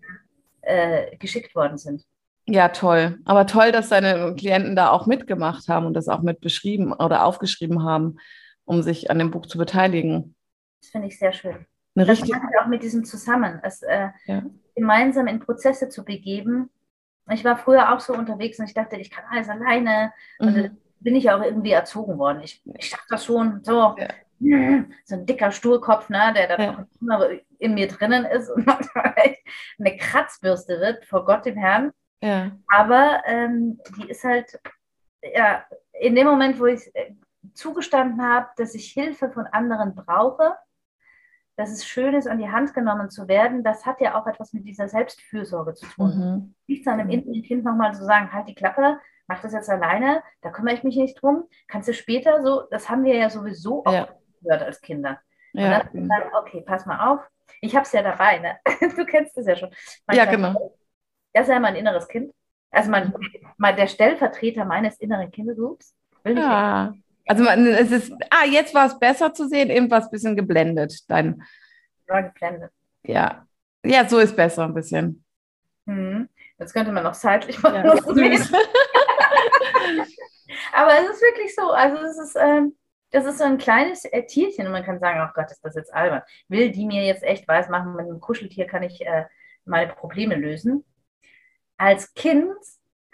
[0.62, 2.02] äh, geschickt worden sind.
[2.46, 3.18] Ja, toll.
[3.26, 7.26] Aber toll, dass deine Klienten da auch mitgemacht haben und das auch mit beschrieben oder
[7.26, 8.16] aufgeschrieben haben,
[8.64, 10.34] um sich an dem Buch zu beteiligen.
[10.80, 11.66] Das finde ich sehr schön.
[11.96, 14.42] Eine das richtig auch mit diesem Zusammen, es äh, ja.
[14.74, 16.70] gemeinsam in Prozesse zu begeben.
[17.30, 20.12] Ich war früher auch so unterwegs und ich dachte, ich kann alles alleine.
[20.38, 20.46] Mhm.
[20.46, 22.40] Und bin ich auch irgendwie erzogen worden.
[22.42, 23.94] Ich, ich dachte das schon so.
[23.96, 24.08] Ja.
[25.06, 26.86] So ein dicker Stuhlkopf, ne, der da ja.
[27.00, 27.26] immer
[27.58, 28.68] in mir drinnen ist und
[29.78, 31.90] eine Kratzbürste wird, vor Gott dem Herrn.
[32.20, 32.50] Ja.
[32.68, 34.60] Aber ähm, die ist halt,
[35.22, 37.14] ja, in dem Moment, wo ich äh,
[37.54, 40.54] zugestanden habe, dass ich Hilfe von anderen brauche,
[41.56, 44.52] dass es schön ist, an die Hand genommen zu werden, das hat ja auch etwas
[44.52, 46.18] mit dieser Selbstfürsorge zu tun.
[46.18, 46.54] Mhm.
[46.66, 50.50] Nicht seinem inneren Kind nochmal zu sagen, halt die Klappe, mach das jetzt alleine, da
[50.50, 51.44] kümmere ich mich nicht drum.
[51.66, 54.08] Kannst du später so, das haben wir ja sowieso auch ja.
[54.42, 55.20] gehört als Kinder.
[55.54, 55.82] Und ja.
[55.82, 57.20] dann sagen, okay, pass mal auf,
[57.62, 58.58] ich habe es ja dabei, ne?
[58.96, 59.70] du kennst es ja schon.
[60.06, 60.76] Man ja, genau.
[61.32, 62.32] Das ist ja mein inneres Kind.
[62.70, 63.14] Also mein,
[63.56, 66.42] mein, der Stellvertreter meines inneren Kindes, ups, will nicht.
[66.42, 66.92] Ja.
[67.26, 71.00] Also man, es ist, ah, jetzt war es besser zu sehen, irgendwas ein bisschen geblendet.
[71.08, 71.42] Dein,
[72.06, 72.70] war geblendet.
[73.02, 73.46] Ja.
[73.84, 75.24] Ja, so ist besser ein bisschen.
[75.86, 76.28] Hm.
[76.58, 77.84] Jetzt könnte man noch seitlich machen.
[77.84, 77.92] Ja,
[80.72, 81.70] Aber es ist wirklich so.
[81.70, 82.74] Also es ist, ähm,
[83.10, 85.74] das ist so ein kleines äh, Tierchen und man kann sagen, oh Gott, ist das
[85.74, 86.22] jetzt albern.
[86.48, 89.26] Will die mir jetzt echt weiß machen, mit einem Kuscheltier kann ich äh,
[89.64, 90.84] meine Probleme lösen.
[91.76, 92.54] Als Kind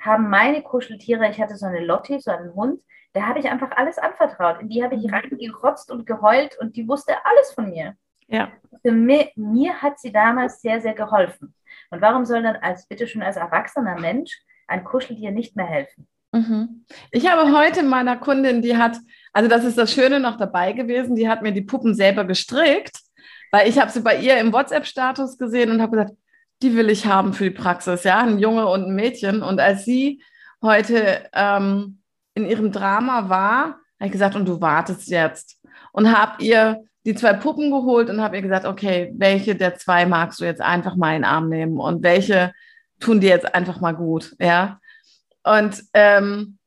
[0.04, 2.80] haben meine Kuscheltiere, ich hatte so eine Lotti, so einen Hund,
[3.12, 4.60] da habe ich einfach alles anvertraut.
[4.60, 5.14] In die habe ich mhm.
[5.14, 7.94] reingerotzt und geheult und die wusste alles von mir.
[8.26, 8.50] Ja.
[8.82, 11.54] Für mich, mir hat sie damals sehr, sehr geholfen.
[11.90, 16.08] Und warum soll dann als, bitte schon als erwachsener Mensch ein Kuscheltier nicht mehr helfen?
[16.32, 16.86] Mhm.
[17.10, 18.96] Ich habe heute meiner Kundin, die hat,
[19.34, 22.96] also das ist das Schöne noch dabei gewesen, die hat mir die Puppen selber gestrickt,
[23.50, 26.16] weil ich habe sie bei ihr im WhatsApp-Status gesehen und habe gesagt,
[26.62, 29.42] die will ich haben für die Praxis, ja, ein Junge und ein Mädchen.
[29.42, 30.22] Und als sie
[30.62, 32.00] heute ähm,
[32.34, 33.62] in ihrem Drama war,
[33.98, 35.60] habe ich gesagt, und du wartest jetzt.
[35.92, 40.06] Und habe ihr die zwei Puppen geholt und habe ihr gesagt, okay, welche der zwei
[40.06, 42.52] magst du jetzt einfach mal in den Arm nehmen und welche
[43.00, 44.78] tun dir jetzt einfach mal gut, ja.
[45.42, 46.58] Und ähm,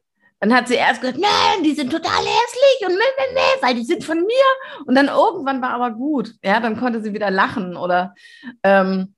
[0.42, 3.76] dann hat sie erst gesagt, nein, die sind total hässlich und ne, ne, ne, weil
[3.76, 4.86] die sind von mir.
[4.86, 8.14] Und dann irgendwann war aber gut, ja, dann konnte sie wieder lachen oder
[8.64, 9.16] ähm,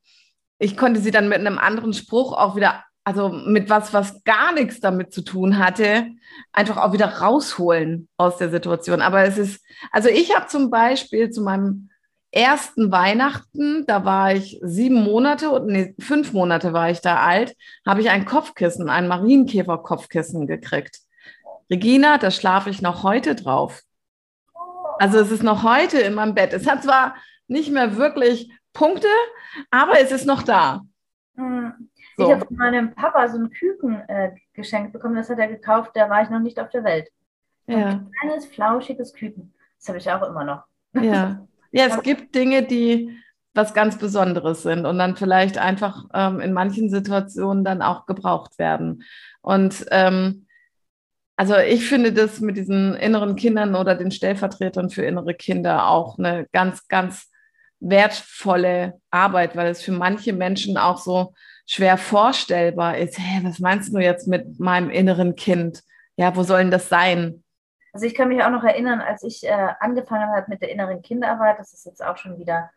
[0.60, 4.52] ich konnte sie dann mit einem anderen Spruch auch wieder also mit was, was gar
[4.52, 6.08] nichts damit zu tun hatte,
[6.52, 9.02] einfach auch wieder rausholen aus der Situation.
[9.02, 11.89] Aber es ist, also ich habe zum Beispiel zu meinem
[12.32, 18.02] ersten Weihnachten, da war ich sieben Monate, nee, fünf Monate war ich da alt, habe
[18.02, 21.00] ich ein Kopfkissen, ein Marienkäfer-Kopfkissen gekriegt.
[21.70, 23.84] Regina, da schlafe ich noch heute drauf.
[25.00, 26.52] Also es ist noch heute in meinem Bett.
[26.52, 27.15] Es hat zwar
[27.48, 29.08] nicht mehr wirklich Punkte,
[29.72, 30.82] aber es ist noch da.
[31.36, 31.90] Mhm.
[32.16, 32.26] So.
[32.26, 35.92] Ich habe von meinem Papa so ein Küken äh, geschenkt bekommen, das hat er gekauft,
[35.96, 37.10] da war ich noch nicht auf der Welt.
[37.68, 37.90] Ja.
[37.90, 39.54] Ein kleines, flauschiges Küken.
[39.80, 40.63] Das habe ich auch immer noch.
[40.94, 41.46] Ja.
[41.72, 43.18] ja, es gibt Dinge, die
[43.54, 48.60] was ganz Besonderes sind und dann vielleicht einfach ähm, in manchen Situationen dann auch gebraucht
[48.60, 49.04] werden.
[49.42, 50.48] Und ähm,
[51.36, 56.18] also ich finde das mit diesen inneren Kindern oder den Stellvertretern für innere Kinder auch
[56.18, 57.32] eine ganz, ganz
[57.80, 61.34] wertvolle Arbeit, weil es für manche Menschen auch so
[61.66, 63.20] schwer vorstellbar ist.
[63.20, 65.84] Hey, was meinst du jetzt mit meinem inneren Kind?
[66.16, 67.44] Ja, wo soll denn das sein?
[67.94, 71.02] Also ich kann mich auch noch erinnern, als ich äh, angefangen habe mit der inneren
[71.02, 72.70] Kinderarbeit, das ist jetzt auch schon wieder,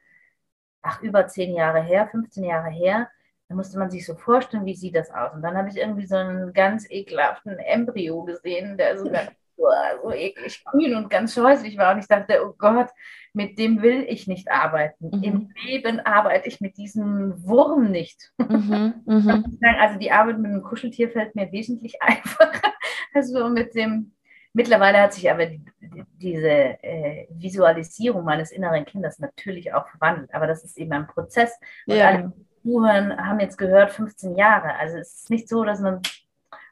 [0.82, 3.08] ach, über zehn Jahre her, 15 Jahre her,
[3.48, 5.32] da musste man sich so vorstellen, wie sieht das aus?
[5.34, 9.30] Und dann habe ich irgendwie so einen ganz ekelhaften Embryo gesehen, der so ganz
[10.02, 11.92] so eklig grün und ganz scheußlich war.
[11.92, 12.88] Und ich dachte, oh Gott,
[13.32, 15.10] mit dem will ich nicht arbeiten.
[15.12, 15.22] Mhm.
[15.22, 18.32] Im Leben arbeite ich mit diesem Wurm nicht.
[18.38, 18.94] Mhm.
[19.06, 19.58] Mhm.
[19.78, 22.72] Also die Arbeit mit einem Kuscheltier fällt mir wesentlich einfacher.
[23.14, 24.12] Also mit dem,
[24.52, 30.32] mittlerweile hat sich aber die, die, diese äh, Visualisierung meines inneren Kindes natürlich auch verwandelt.
[30.32, 31.58] Aber das ist eben ein Prozess.
[31.86, 32.08] Und ja.
[32.08, 34.74] alle Zuhören haben jetzt gehört 15 Jahre.
[34.76, 36.02] Also es ist nicht so, dass man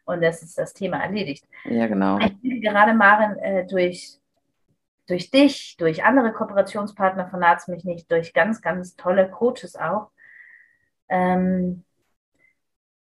[0.08, 1.44] und das ist das Thema erledigt.
[1.66, 2.18] Ja, genau.
[2.18, 4.17] Ich denke gerade, Maren, äh, durch,
[5.08, 10.10] durch dich, durch andere Kooperationspartner von Arzt mich nicht, durch ganz, ganz tolle Coaches auch,
[11.08, 11.84] ähm,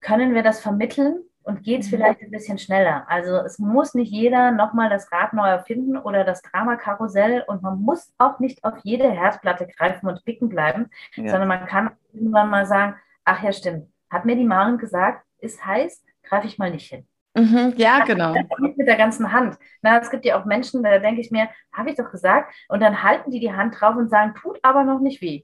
[0.00, 1.96] können wir das vermitteln und geht es mhm.
[1.96, 3.06] vielleicht ein bisschen schneller.
[3.08, 7.80] Also es muss nicht jeder nochmal das Rad neu erfinden oder das Drama-Karussell und man
[7.80, 11.28] muss auch nicht auf jede Herzplatte greifen und picken bleiben, ja.
[11.28, 15.64] sondern man kann irgendwann mal sagen, ach ja, stimmt, hat mir die Maren gesagt, ist
[15.64, 17.06] heiß, greife ich mal nicht hin.
[17.36, 18.34] Mhm, ja, genau.
[18.58, 19.58] Mit der ganzen Hand.
[19.82, 22.80] Na, es gibt ja auch Menschen, da denke ich mir, habe ich doch gesagt, und
[22.80, 25.42] dann halten die die Hand drauf und sagen, tut aber noch nicht weh.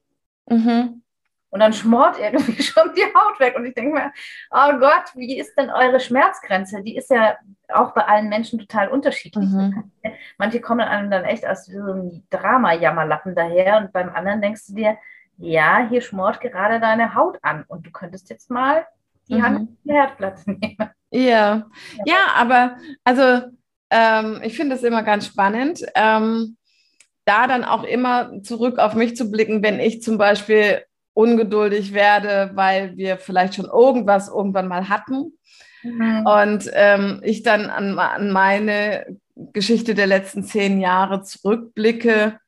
[0.49, 1.03] Mhm.
[1.51, 3.57] Und dann schmort irgendwie schon die Haut weg.
[3.57, 4.11] Und ich denke mir,
[4.51, 6.83] oh Gott, wie ist denn eure Schmerzgrenze?
[6.83, 7.37] Die ist ja
[7.69, 9.51] auch bei allen Menschen total unterschiedlich.
[9.51, 9.93] Mhm.
[10.39, 14.75] Manche kommen einem dann echt aus so einem Drama-Jammerlappen daher und beim anderen denkst du
[14.75, 14.97] dir,
[15.37, 18.87] ja, hier schmort gerade deine Haut an und du könntest jetzt mal
[19.29, 19.43] die mhm.
[19.43, 20.77] Hand die Herdplatte nehmen.
[21.11, 21.67] Ja.
[22.07, 23.43] ja, aber also
[23.91, 26.57] ähm, ich finde es immer ganz spannend, ähm,
[27.25, 30.83] da dann auch immer zurück auf mich zu blicken, wenn ich zum Beispiel
[31.15, 35.39] ungeduldig werde, weil wir vielleicht schon irgendwas irgendwann mal hatten.
[35.83, 36.27] Mhm.
[36.27, 39.19] Und ähm, ich dann an, an meine
[39.53, 42.39] Geschichte der letzten zehn Jahre zurückblicke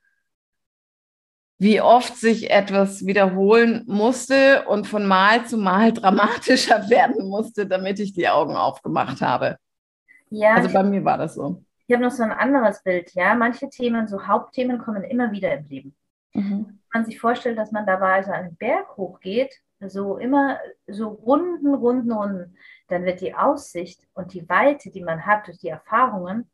[1.58, 8.00] wie oft sich etwas wiederholen musste und von Mal zu Mal dramatischer werden musste, damit
[8.00, 9.56] ich die Augen aufgemacht habe.
[10.30, 11.62] Ja, also bei mir war das so.
[11.86, 13.34] Ich habe noch so ein anderes Bild, ja.
[13.34, 15.96] Manche Themen, so Hauptthemen, kommen immer wieder im Leben.
[16.32, 16.66] Mhm.
[16.66, 21.74] Wenn man sich vorstellt, dass man dabei also einen Berg hochgeht, so immer so Runden,
[21.74, 22.56] Runden, Runden,
[22.88, 26.50] dann wird die Aussicht und die Weite, die man hat durch die Erfahrungen,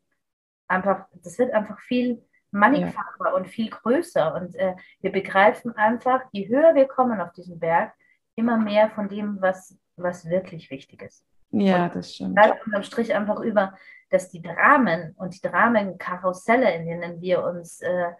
[0.67, 3.33] einfach, das wird einfach viel mannigfacher ja.
[3.33, 4.35] und viel größer.
[4.35, 7.93] Und äh, wir begreifen einfach, je höher wir kommen auf diesen Berg,
[8.35, 11.25] immer mehr von dem, was, was wirklich wichtig ist.
[11.51, 12.35] Ja, und das stimmt.
[12.35, 13.73] Bleibt unterm Strich einfach über,
[14.09, 18.11] dass die Dramen und die Dramenkarusselle, in denen wir uns äh,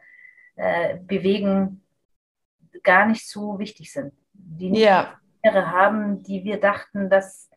[0.56, 1.84] äh, bewegen,
[2.84, 4.14] gar nicht so wichtig sind.
[4.34, 5.18] Die nicht ja.
[5.46, 7.50] haben, die wir dachten, dass,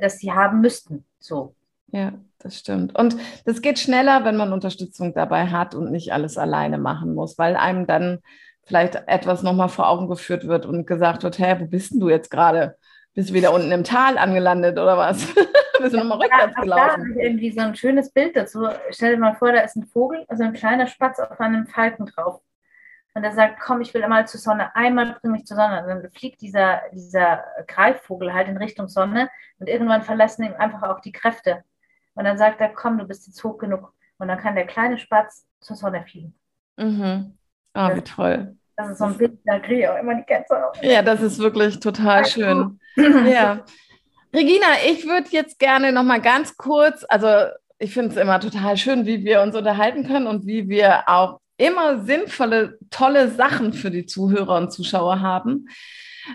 [0.00, 1.04] dass sie haben müssten.
[1.18, 1.54] So.
[1.90, 2.96] Ja, das stimmt.
[2.98, 7.38] Und das geht schneller, wenn man Unterstützung dabei hat und nicht alles alleine machen muss,
[7.38, 8.20] weil einem dann
[8.64, 12.10] vielleicht etwas nochmal vor Augen geführt wird und gesagt wird, hä, wo bist denn du
[12.10, 12.76] jetzt gerade?
[13.14, 15.26] Bist du wieder unten im Tal angelandet oder was?
[15.80, 16.86] bist du nochmal rückwärts ja, gelaufen?
[16.86, 18.68] Da habe ich irgendwie so ein schönes Bild dazu.
[18.90, 22.06] Stell dir mal vor, da ist ein Vogel, also ein kleiner Spatz auf einem Falken
[22.06, 22.40] drauf.
[23.14, 25.82] Und er sagt, komm, ich will einmal zur Sonne, einmal bring mich zur Sonne.
[25.82, 30.82] Und dann fliegt dieser, dieser Greifvogel halt in Richtung Sonne und irgendwann verlassen ihm einfach
[30.82, 31.64] auch die Kräfte.
[32.18, 33.92] Und dann sagt er, komm, du bist jetzt hoch genug.
[34.18, 36.34] Und dann kann der kleine Spatz zur Sonne fliegen.
[36.76, 37.38] Mhm.
[37.74, 38.56] Oh, wie toll.
[38.76, 40.82] Das ist so ein Bild, da kriege ich auch immer die Gänse auf.
[40.82, 42.80] Ja, das ist wirklich total schön.
[42.96, 43.64] ja.
[44.34, 48.76] Regina, ich würde jetzt gerne noch mal ganz kurz, also ich finde es immer total
[48.76, 53.92] schön, wie wir uns unterhalten können und wie wir auch immer sinnvolle, tolle Sachen für
[53.92, 55.68] die Zuhörer und Zuschauer haben.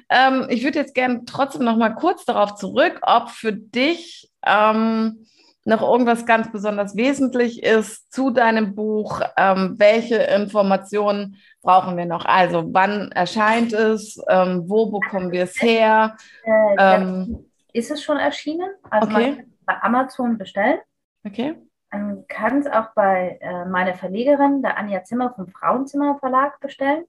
[0.09, 5.25] Ähm, ich würde jetzt gerne trotzdem noch mal kurz darauf zurück, ob für dich ähm,
[5.65, 9.21] noch irgendwas ganz besonders wesentlich ist zu deinem Buch.
[9.37, 12.25] Ähm, welche Informationen brauchen wir noch?
[12.25, 14.21] Also wann erscheint es?
[14.27, 16.17] Ähm, wo bekommen wir es her?
[16.43, 18.69] Äh, ähm, ist es schon erschienen?
[18.89, 19.27] Also okay.
[19.27, 20.79] man kann es bei Amazon bestellen.
[21.25, 21.55] Okay.
[21.91, 27.05] Man kann es auch bei äh, meiner Verlegerin, der Anja Zimmer vom Frauenzimmer Verlag bestellen.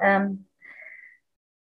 [0.00, 0.46] Ähm,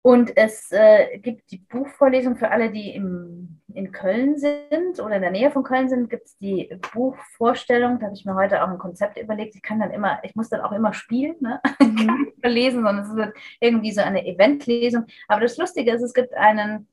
[0.01, 5.21] und es äh, gibt die Buchvorlesung für alle, die im, in Köln sind oder in
[5.21, 7.99] der Nähe von Köln sind, gibt es die Buchvorstellung.
[7.99, 9.55] Da habe ich mir heute auch ein Konzept überlegt.
[9.55, 11.61] Ich kann dann immer, ich muss dann auch immer spielen, ne?
[11.79, 12.07] Mhm.
[12.07, 15.05] kann nicht lesen, sondern es wird irgendwie so eine Eventlesung.
[15.27, 16.87] Aber das Lustige ist, es gibt einen,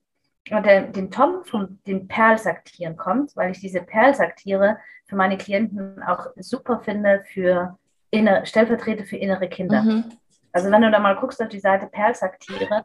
[0.51, 6.26] der, den Tom von den Perlsaktieren kommt, weil ich diese Perlsaktiere für meine Klienten auch
[6.37, 7.78] super finde für
[8.11, 9.83] inner, Stellvertreter für innere Kinder.
[9.83, 10.05] Mhm.
[10.53, 12.85] Also wenn du da mal guckst auf die Seite Perlsaktiere,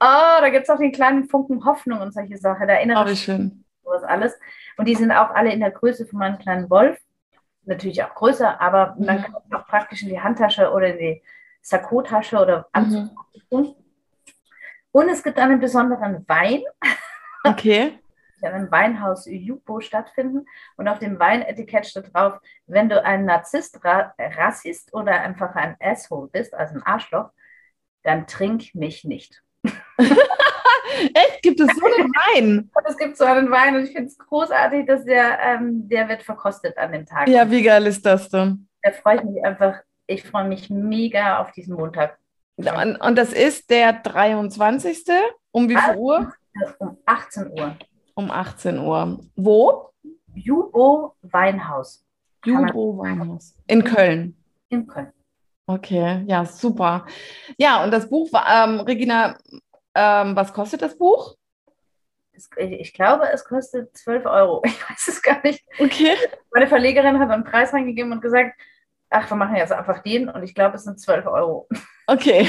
[0.00, 2.66] oh, da gibt es auch den kleinen Funken Hoffnung und solche Sachen.
[2.66, 3.64] Da erinnere oh, schön.
[3.82, 4.38] sowas alles.
[4.76, 6.98] Und die sind auch alle in der Größe von meinem kleinen Wolf.
[7.64, 9.06] Natürlich auch größer, aber mhm.
[9.06, 11.22] dann kann man auch praktisch in die Handtasche oder in die
[11.60, 13.10] Sakkotasche oder Anzug
[13.50, 13.74] mhm.
[14.90, 16.62] Und es gibt einen besonderen Wein.
[17.44, 17.98] Okay.
[18.42, 20.44] in einem Weinhaus Jupo stattfinden
[20.76, 25.76] und auf dem Weinetikett steht drauf, wenn du ein Narzisst, Ra Rassist oder einfach ein
[25.80, 27.30] Asshole bist, also ein Arschloch,
[28.02, 29.42] dann trink mich nicht.
[31.14, 31.42] Echt?
[31.42, 32.70] Gibt es so einen Wein?
[32.86, 36.22] es gibt so einen Wein und ich finde es großartig, dass der, ähm, der wird
[36.22, 37.28] verkostet an dem Tag.
[37.28, 38.68] Ja, wie geil ist das denn?
[38.82, 39.74] Da freue ich mich einfach,
[40.06, 42.18] ich freue mich mega auf diesen Montag.
[42.56, 45.04] Und, und das ist der 23.
[45.52, 46.32] Um wie viel Uhr?
[46.78, 47.76] Um 18 Uhr.
[48.14, 49.20] Um 18 Uhr.
[49.36, 49.90] Wo?
[50.34, 52.04] Jubo Weinhaus.
[52.44, 53.54] Jubo Weinhaus.
[53.66, 54.36] In Köln.
[54.68, 55.12] In Köln.
[55.68, 57.04] Okay, ja, super.
[57.58, 59.36] Ja, und das Buch ähm, Regina,
[59.94, 61.36] ähm, was kostet das Buch?
[62.56, 64.62] Ich glaube, es kostet 12 Euro.
[64.66, 65.62] Ich weiß es gar nicht.
[65.78, 66.14] Okay.
[66.54, 68.58] Meine Verlegerin hat einen Preis reingegeben und gesagt,
[69.10, 71.68] ach, wir machen jetzt einfach den und ich glaube, es sind 12 Euro.
[72.06, 72.48] Okay.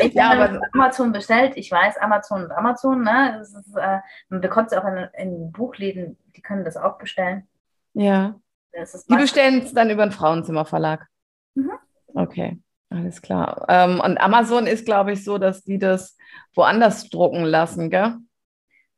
[0.00, 1.58] Ich ja, habe Amazon bestellt.
[1.58, 3.38] Ich weiß, Amazon und Amazon, ne?
[3.42, 3.98] Ist, äh,
[4.30, 7.46] man bekommt es auch in, in, Buchläden, die können das auch bestellen.
[7.92, 8.34] Ja.
[8.72, 11.06] die bestellen es dann über den Frauenzimmerverlag.
[11.54, 11.72] Mhm.
[12.14, 12.58] Okay.
[12.90, 13.66] Alles klar.
[13.68, 16.16] Ähm, und Amazon ist, glaube ich, so, dass die das
[16.54, 18.16] woanders drucken lassen, gell?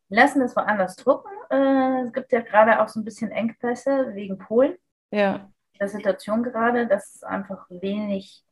[0.09, 1.31] Lassen es woanders drucken.
[1.51, 4.77] Äh, es gibt ja gerade auch so ein bisschen Engpässe wegen Polen.
[5.11, 5.51] Ja.
[5.81, 8.45] Der Situation gerade, dass es einfach wenig,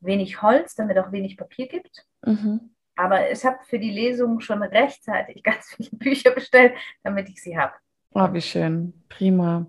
[0.00, 2.06] wenig Holz, damit auch wenig Papier gibt.
[2.24, 2.74] Mhm.
[2.96, 7.58] Aber ich habe für die Lesung schon rechtzeitig ganz viele Bücher bestellt, damit ich sie
[7.58, 7.72] habe.
[8.12, 9.04] Oh, wie schön.
[9.08, 9.66] Prima.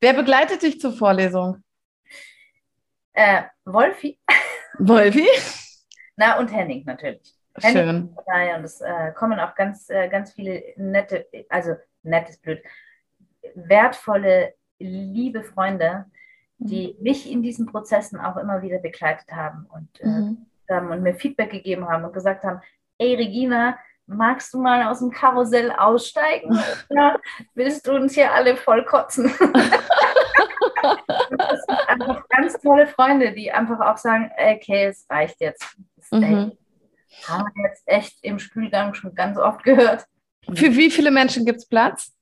[0.00, 1.62] Wer begleitet dich zur Vorlesung?
[3.16, 4.18] Äh, Wolfi.
[4.78, 5.26] Wolfi?
[6.16, 7.34] Na, und Henning natürlich.
[7.58, 8.14] Schön.
[8.28, 12.62] Ja, und es äh, kommen auch ganz, äh, ganz viele nette, also nettes blöd,
[13.54, 16.04] wertvolle, liebe Freunde,
[16.58, 17.02] die mhm.
[17.02, 20.46] mich in diesen Prozessen auch immer wieder begleitet haben und, äh, mhm.
[20.68, 22.60] ähm, und mir Feedback gegeben haben und gesagt haben,
[22.98, 26.50] ey Regina, magst du mal aus dem Karussell aussteigen?
[26.90, 27.18] Oder
[27.54, 29.32] willst du uns hier alle voll kotzen?
[31.38, 31.66] das
[32.00, 35.76] einfach ganz tolle Freunde, die einfach auch sagen, okay, es reicht jetzt.
[36.10, 36.52] Mhm.
[37.26, 40.06] Haben wir jetzt echt im Spülgang schon ganz oft gehört.
[40.54, 42.12] Für wie viele Menschen gibt es Platz?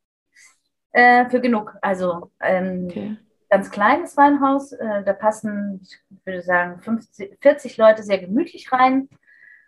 [0.92, 1.74] Äh, für genug.
[1.82, 3.16] Also ähm, okay.
[3.50, 9.08] ganz kleines Weinhaus, äh, da passen, ich würde sagen, 50, 40 Leute sehr gemütlich rein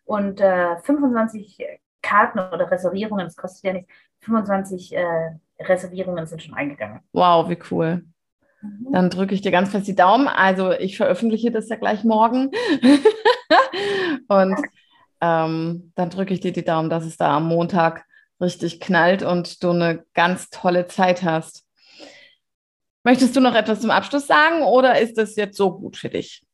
[0.04, 1.58] und äh, 25
[2.00, 7.00] Karten oder Reservierungen, das kostet ja nichts, 25 äh, Reservierungen sind schon eingegangen.
[7.12, 8.04] Wow, wie cool.
[8.62, 8.92] Mhm.
[8.92, 10.28] Dann drücke ich dir ganz fest die Daumen.
[10.28, 12.50] Also ich veröffentliche das ja gleich morgen.
[14.28, 14.56] und
[15.20, 18.04] ähm, dann drücke ich dir die Daumen, dass es da am Montag
[18.40, 21.64] richtig knallt und du eine ganz tolle Zeit hast.
[23.04, 26.44] Möchtest du noch etwas zum Abschluss sagen oder ist das jetzt so gut für dich?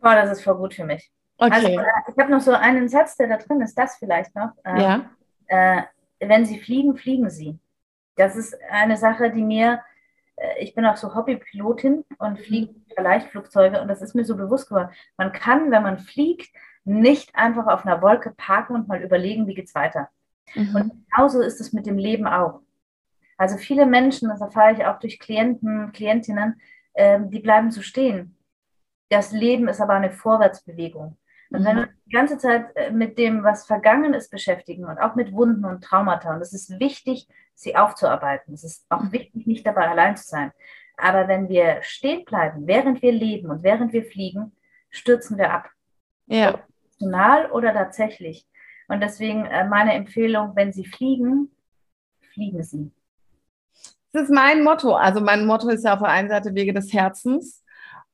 [0.00, 1.10] Oh, das ist voll gut für mich.
[1.38, 1.52] Okay.
[1.52, 4.50] Also, ich habe noch so einen Satz, der da drin ist, das vielleicht noch.
[4.64, 5.10] Ähm, ja.
[5.46, 5.82] Äh,
[6.20, 7.58] wenn Sie fliegen, fliegen Sie.
[8.16, 9.80] Das ist eine Sache, die mir
[10.58, 12.42] ich bin auch so Hobbypilotin und mhm.
[12.42, 14.90] fliege Leichtflugzeuge und das ist mir so bewusst geworden.
[15.16, 16.54] Man kann, wenn man fliegt,
[16.84, 20.08] nicht einfach auf einer Wolke parken und mal überlegen, wie geht es weiter.
[20.54, 20.74] Mhm.
[20.74, 22.60] Und genauso ist es mit dem Leben auch.
[23.36, 26.60] Also viele Menschen, das erfahre ich auch durch Klienten, Klientinnen,
[26.94, 28.36] äh, die bleiben so stehen.
[29.10, 31.16] Das Leben ist aber eine Vorwärtsbewegung.
[31.50, 31.80] Und wenn mhm.
[31.80, 35.64] wir die ganze Zeit äh, mit dem, was vergangen ist, beschäftigen und auch mit Wunden
[35.64, 37.28] und Traumata, und es ist wichtig,
[37.62, 38.54] sie aufzuarbeiten.
[38.54, 40.52] Es ist auch wichtig, nicht dabei allein zu sein.
[40.96, 44.52] Aber wenn wir stehen bleiben, während wir leben und während wir fliegen,
[44.90, 45.70] stürzen wir ab.
[46.26, 46.60] Ja.
[47.00, 48.46] Emotional oder tatsächlich.
[48.88, 51.50] Und deswegen äh, meine Empfehlung, wenn Sie fliegen,
[52.32, 52.92] fliegen Sie.
[54.12, 54.94] Das ist mein Motto.
[54.94, 57.64] Also mein Motto ist ja auf der einen Seite Wege des Herzens.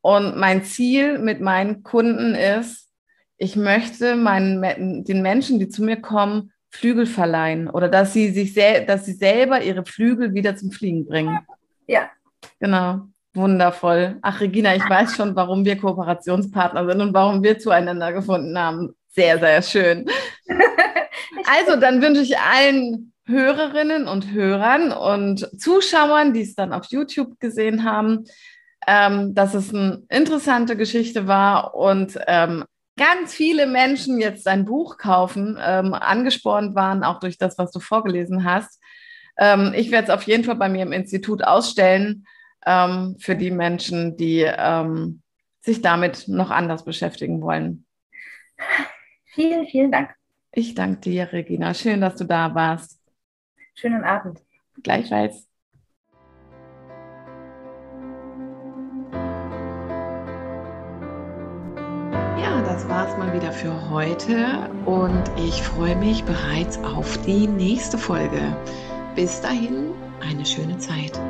[0.01, 2.89] Und mein Ziel mit meinen Kunden ist,
[3.37, 8.55] ich möchte meinen, den Menschen, die zu mir kommen, Flügel verleihen oder dass sie sich
[8.55, 11.39] dass sie selber ihre Flügel wieder zum Fliegen bringen.
[11.87, 12.11] Ja.
[12.61, 13.03] Genau.
[13.35, 14.17] Wundervoll.
[14.23, 18.95] Ach, Regina, ich weiß schon, warum wir Kooperationspartner sind und warum wir zueinander gefunden haben.
[19.09, 20.07] Sehr, sehr schön.
[21.45, 27.39] Also, dann wünsche ich allen Hörerinnen und Hörern und Zuschauern, die es dann auf YouTube
[27.39, 28.25] gesehen haben,
[28.87, 32.65] ähm, dass es eine interessante Geschichte war und ähm,
[32.99, 37.81] ganz viele Menschen jetzt dein Buch kaufen, ähm, angespornt waren, auch durch das, was du
[37.81, 38.79] vorgelesen hast.
[39.39, 42.27] Ähm, ich werde es auf jeden Fall bei mir im Institut ausstellen
[42.67, 45.23] ähm, für die Menschen, die ähm,
[45.61, 47.87] sich damit noch anders beschäftigen wollen.
[49.25, 50.15] Vielen, vielen Dank.
[50.53, 51.73] Ich danke dir, Regina.
[51.75, 53.01] Schön, dass du da warst.
[53.75, 54.41] Schönen Abend.
[54.83, 55.48] Gleichfalls.
[62.79, 67.99] Das war es mal wieder für heute und ich freue mich bereits auf die nächste
[67.99, 68.57] Folge.
[69.17, 71.21] Bis dahin, eine schöne Zeit.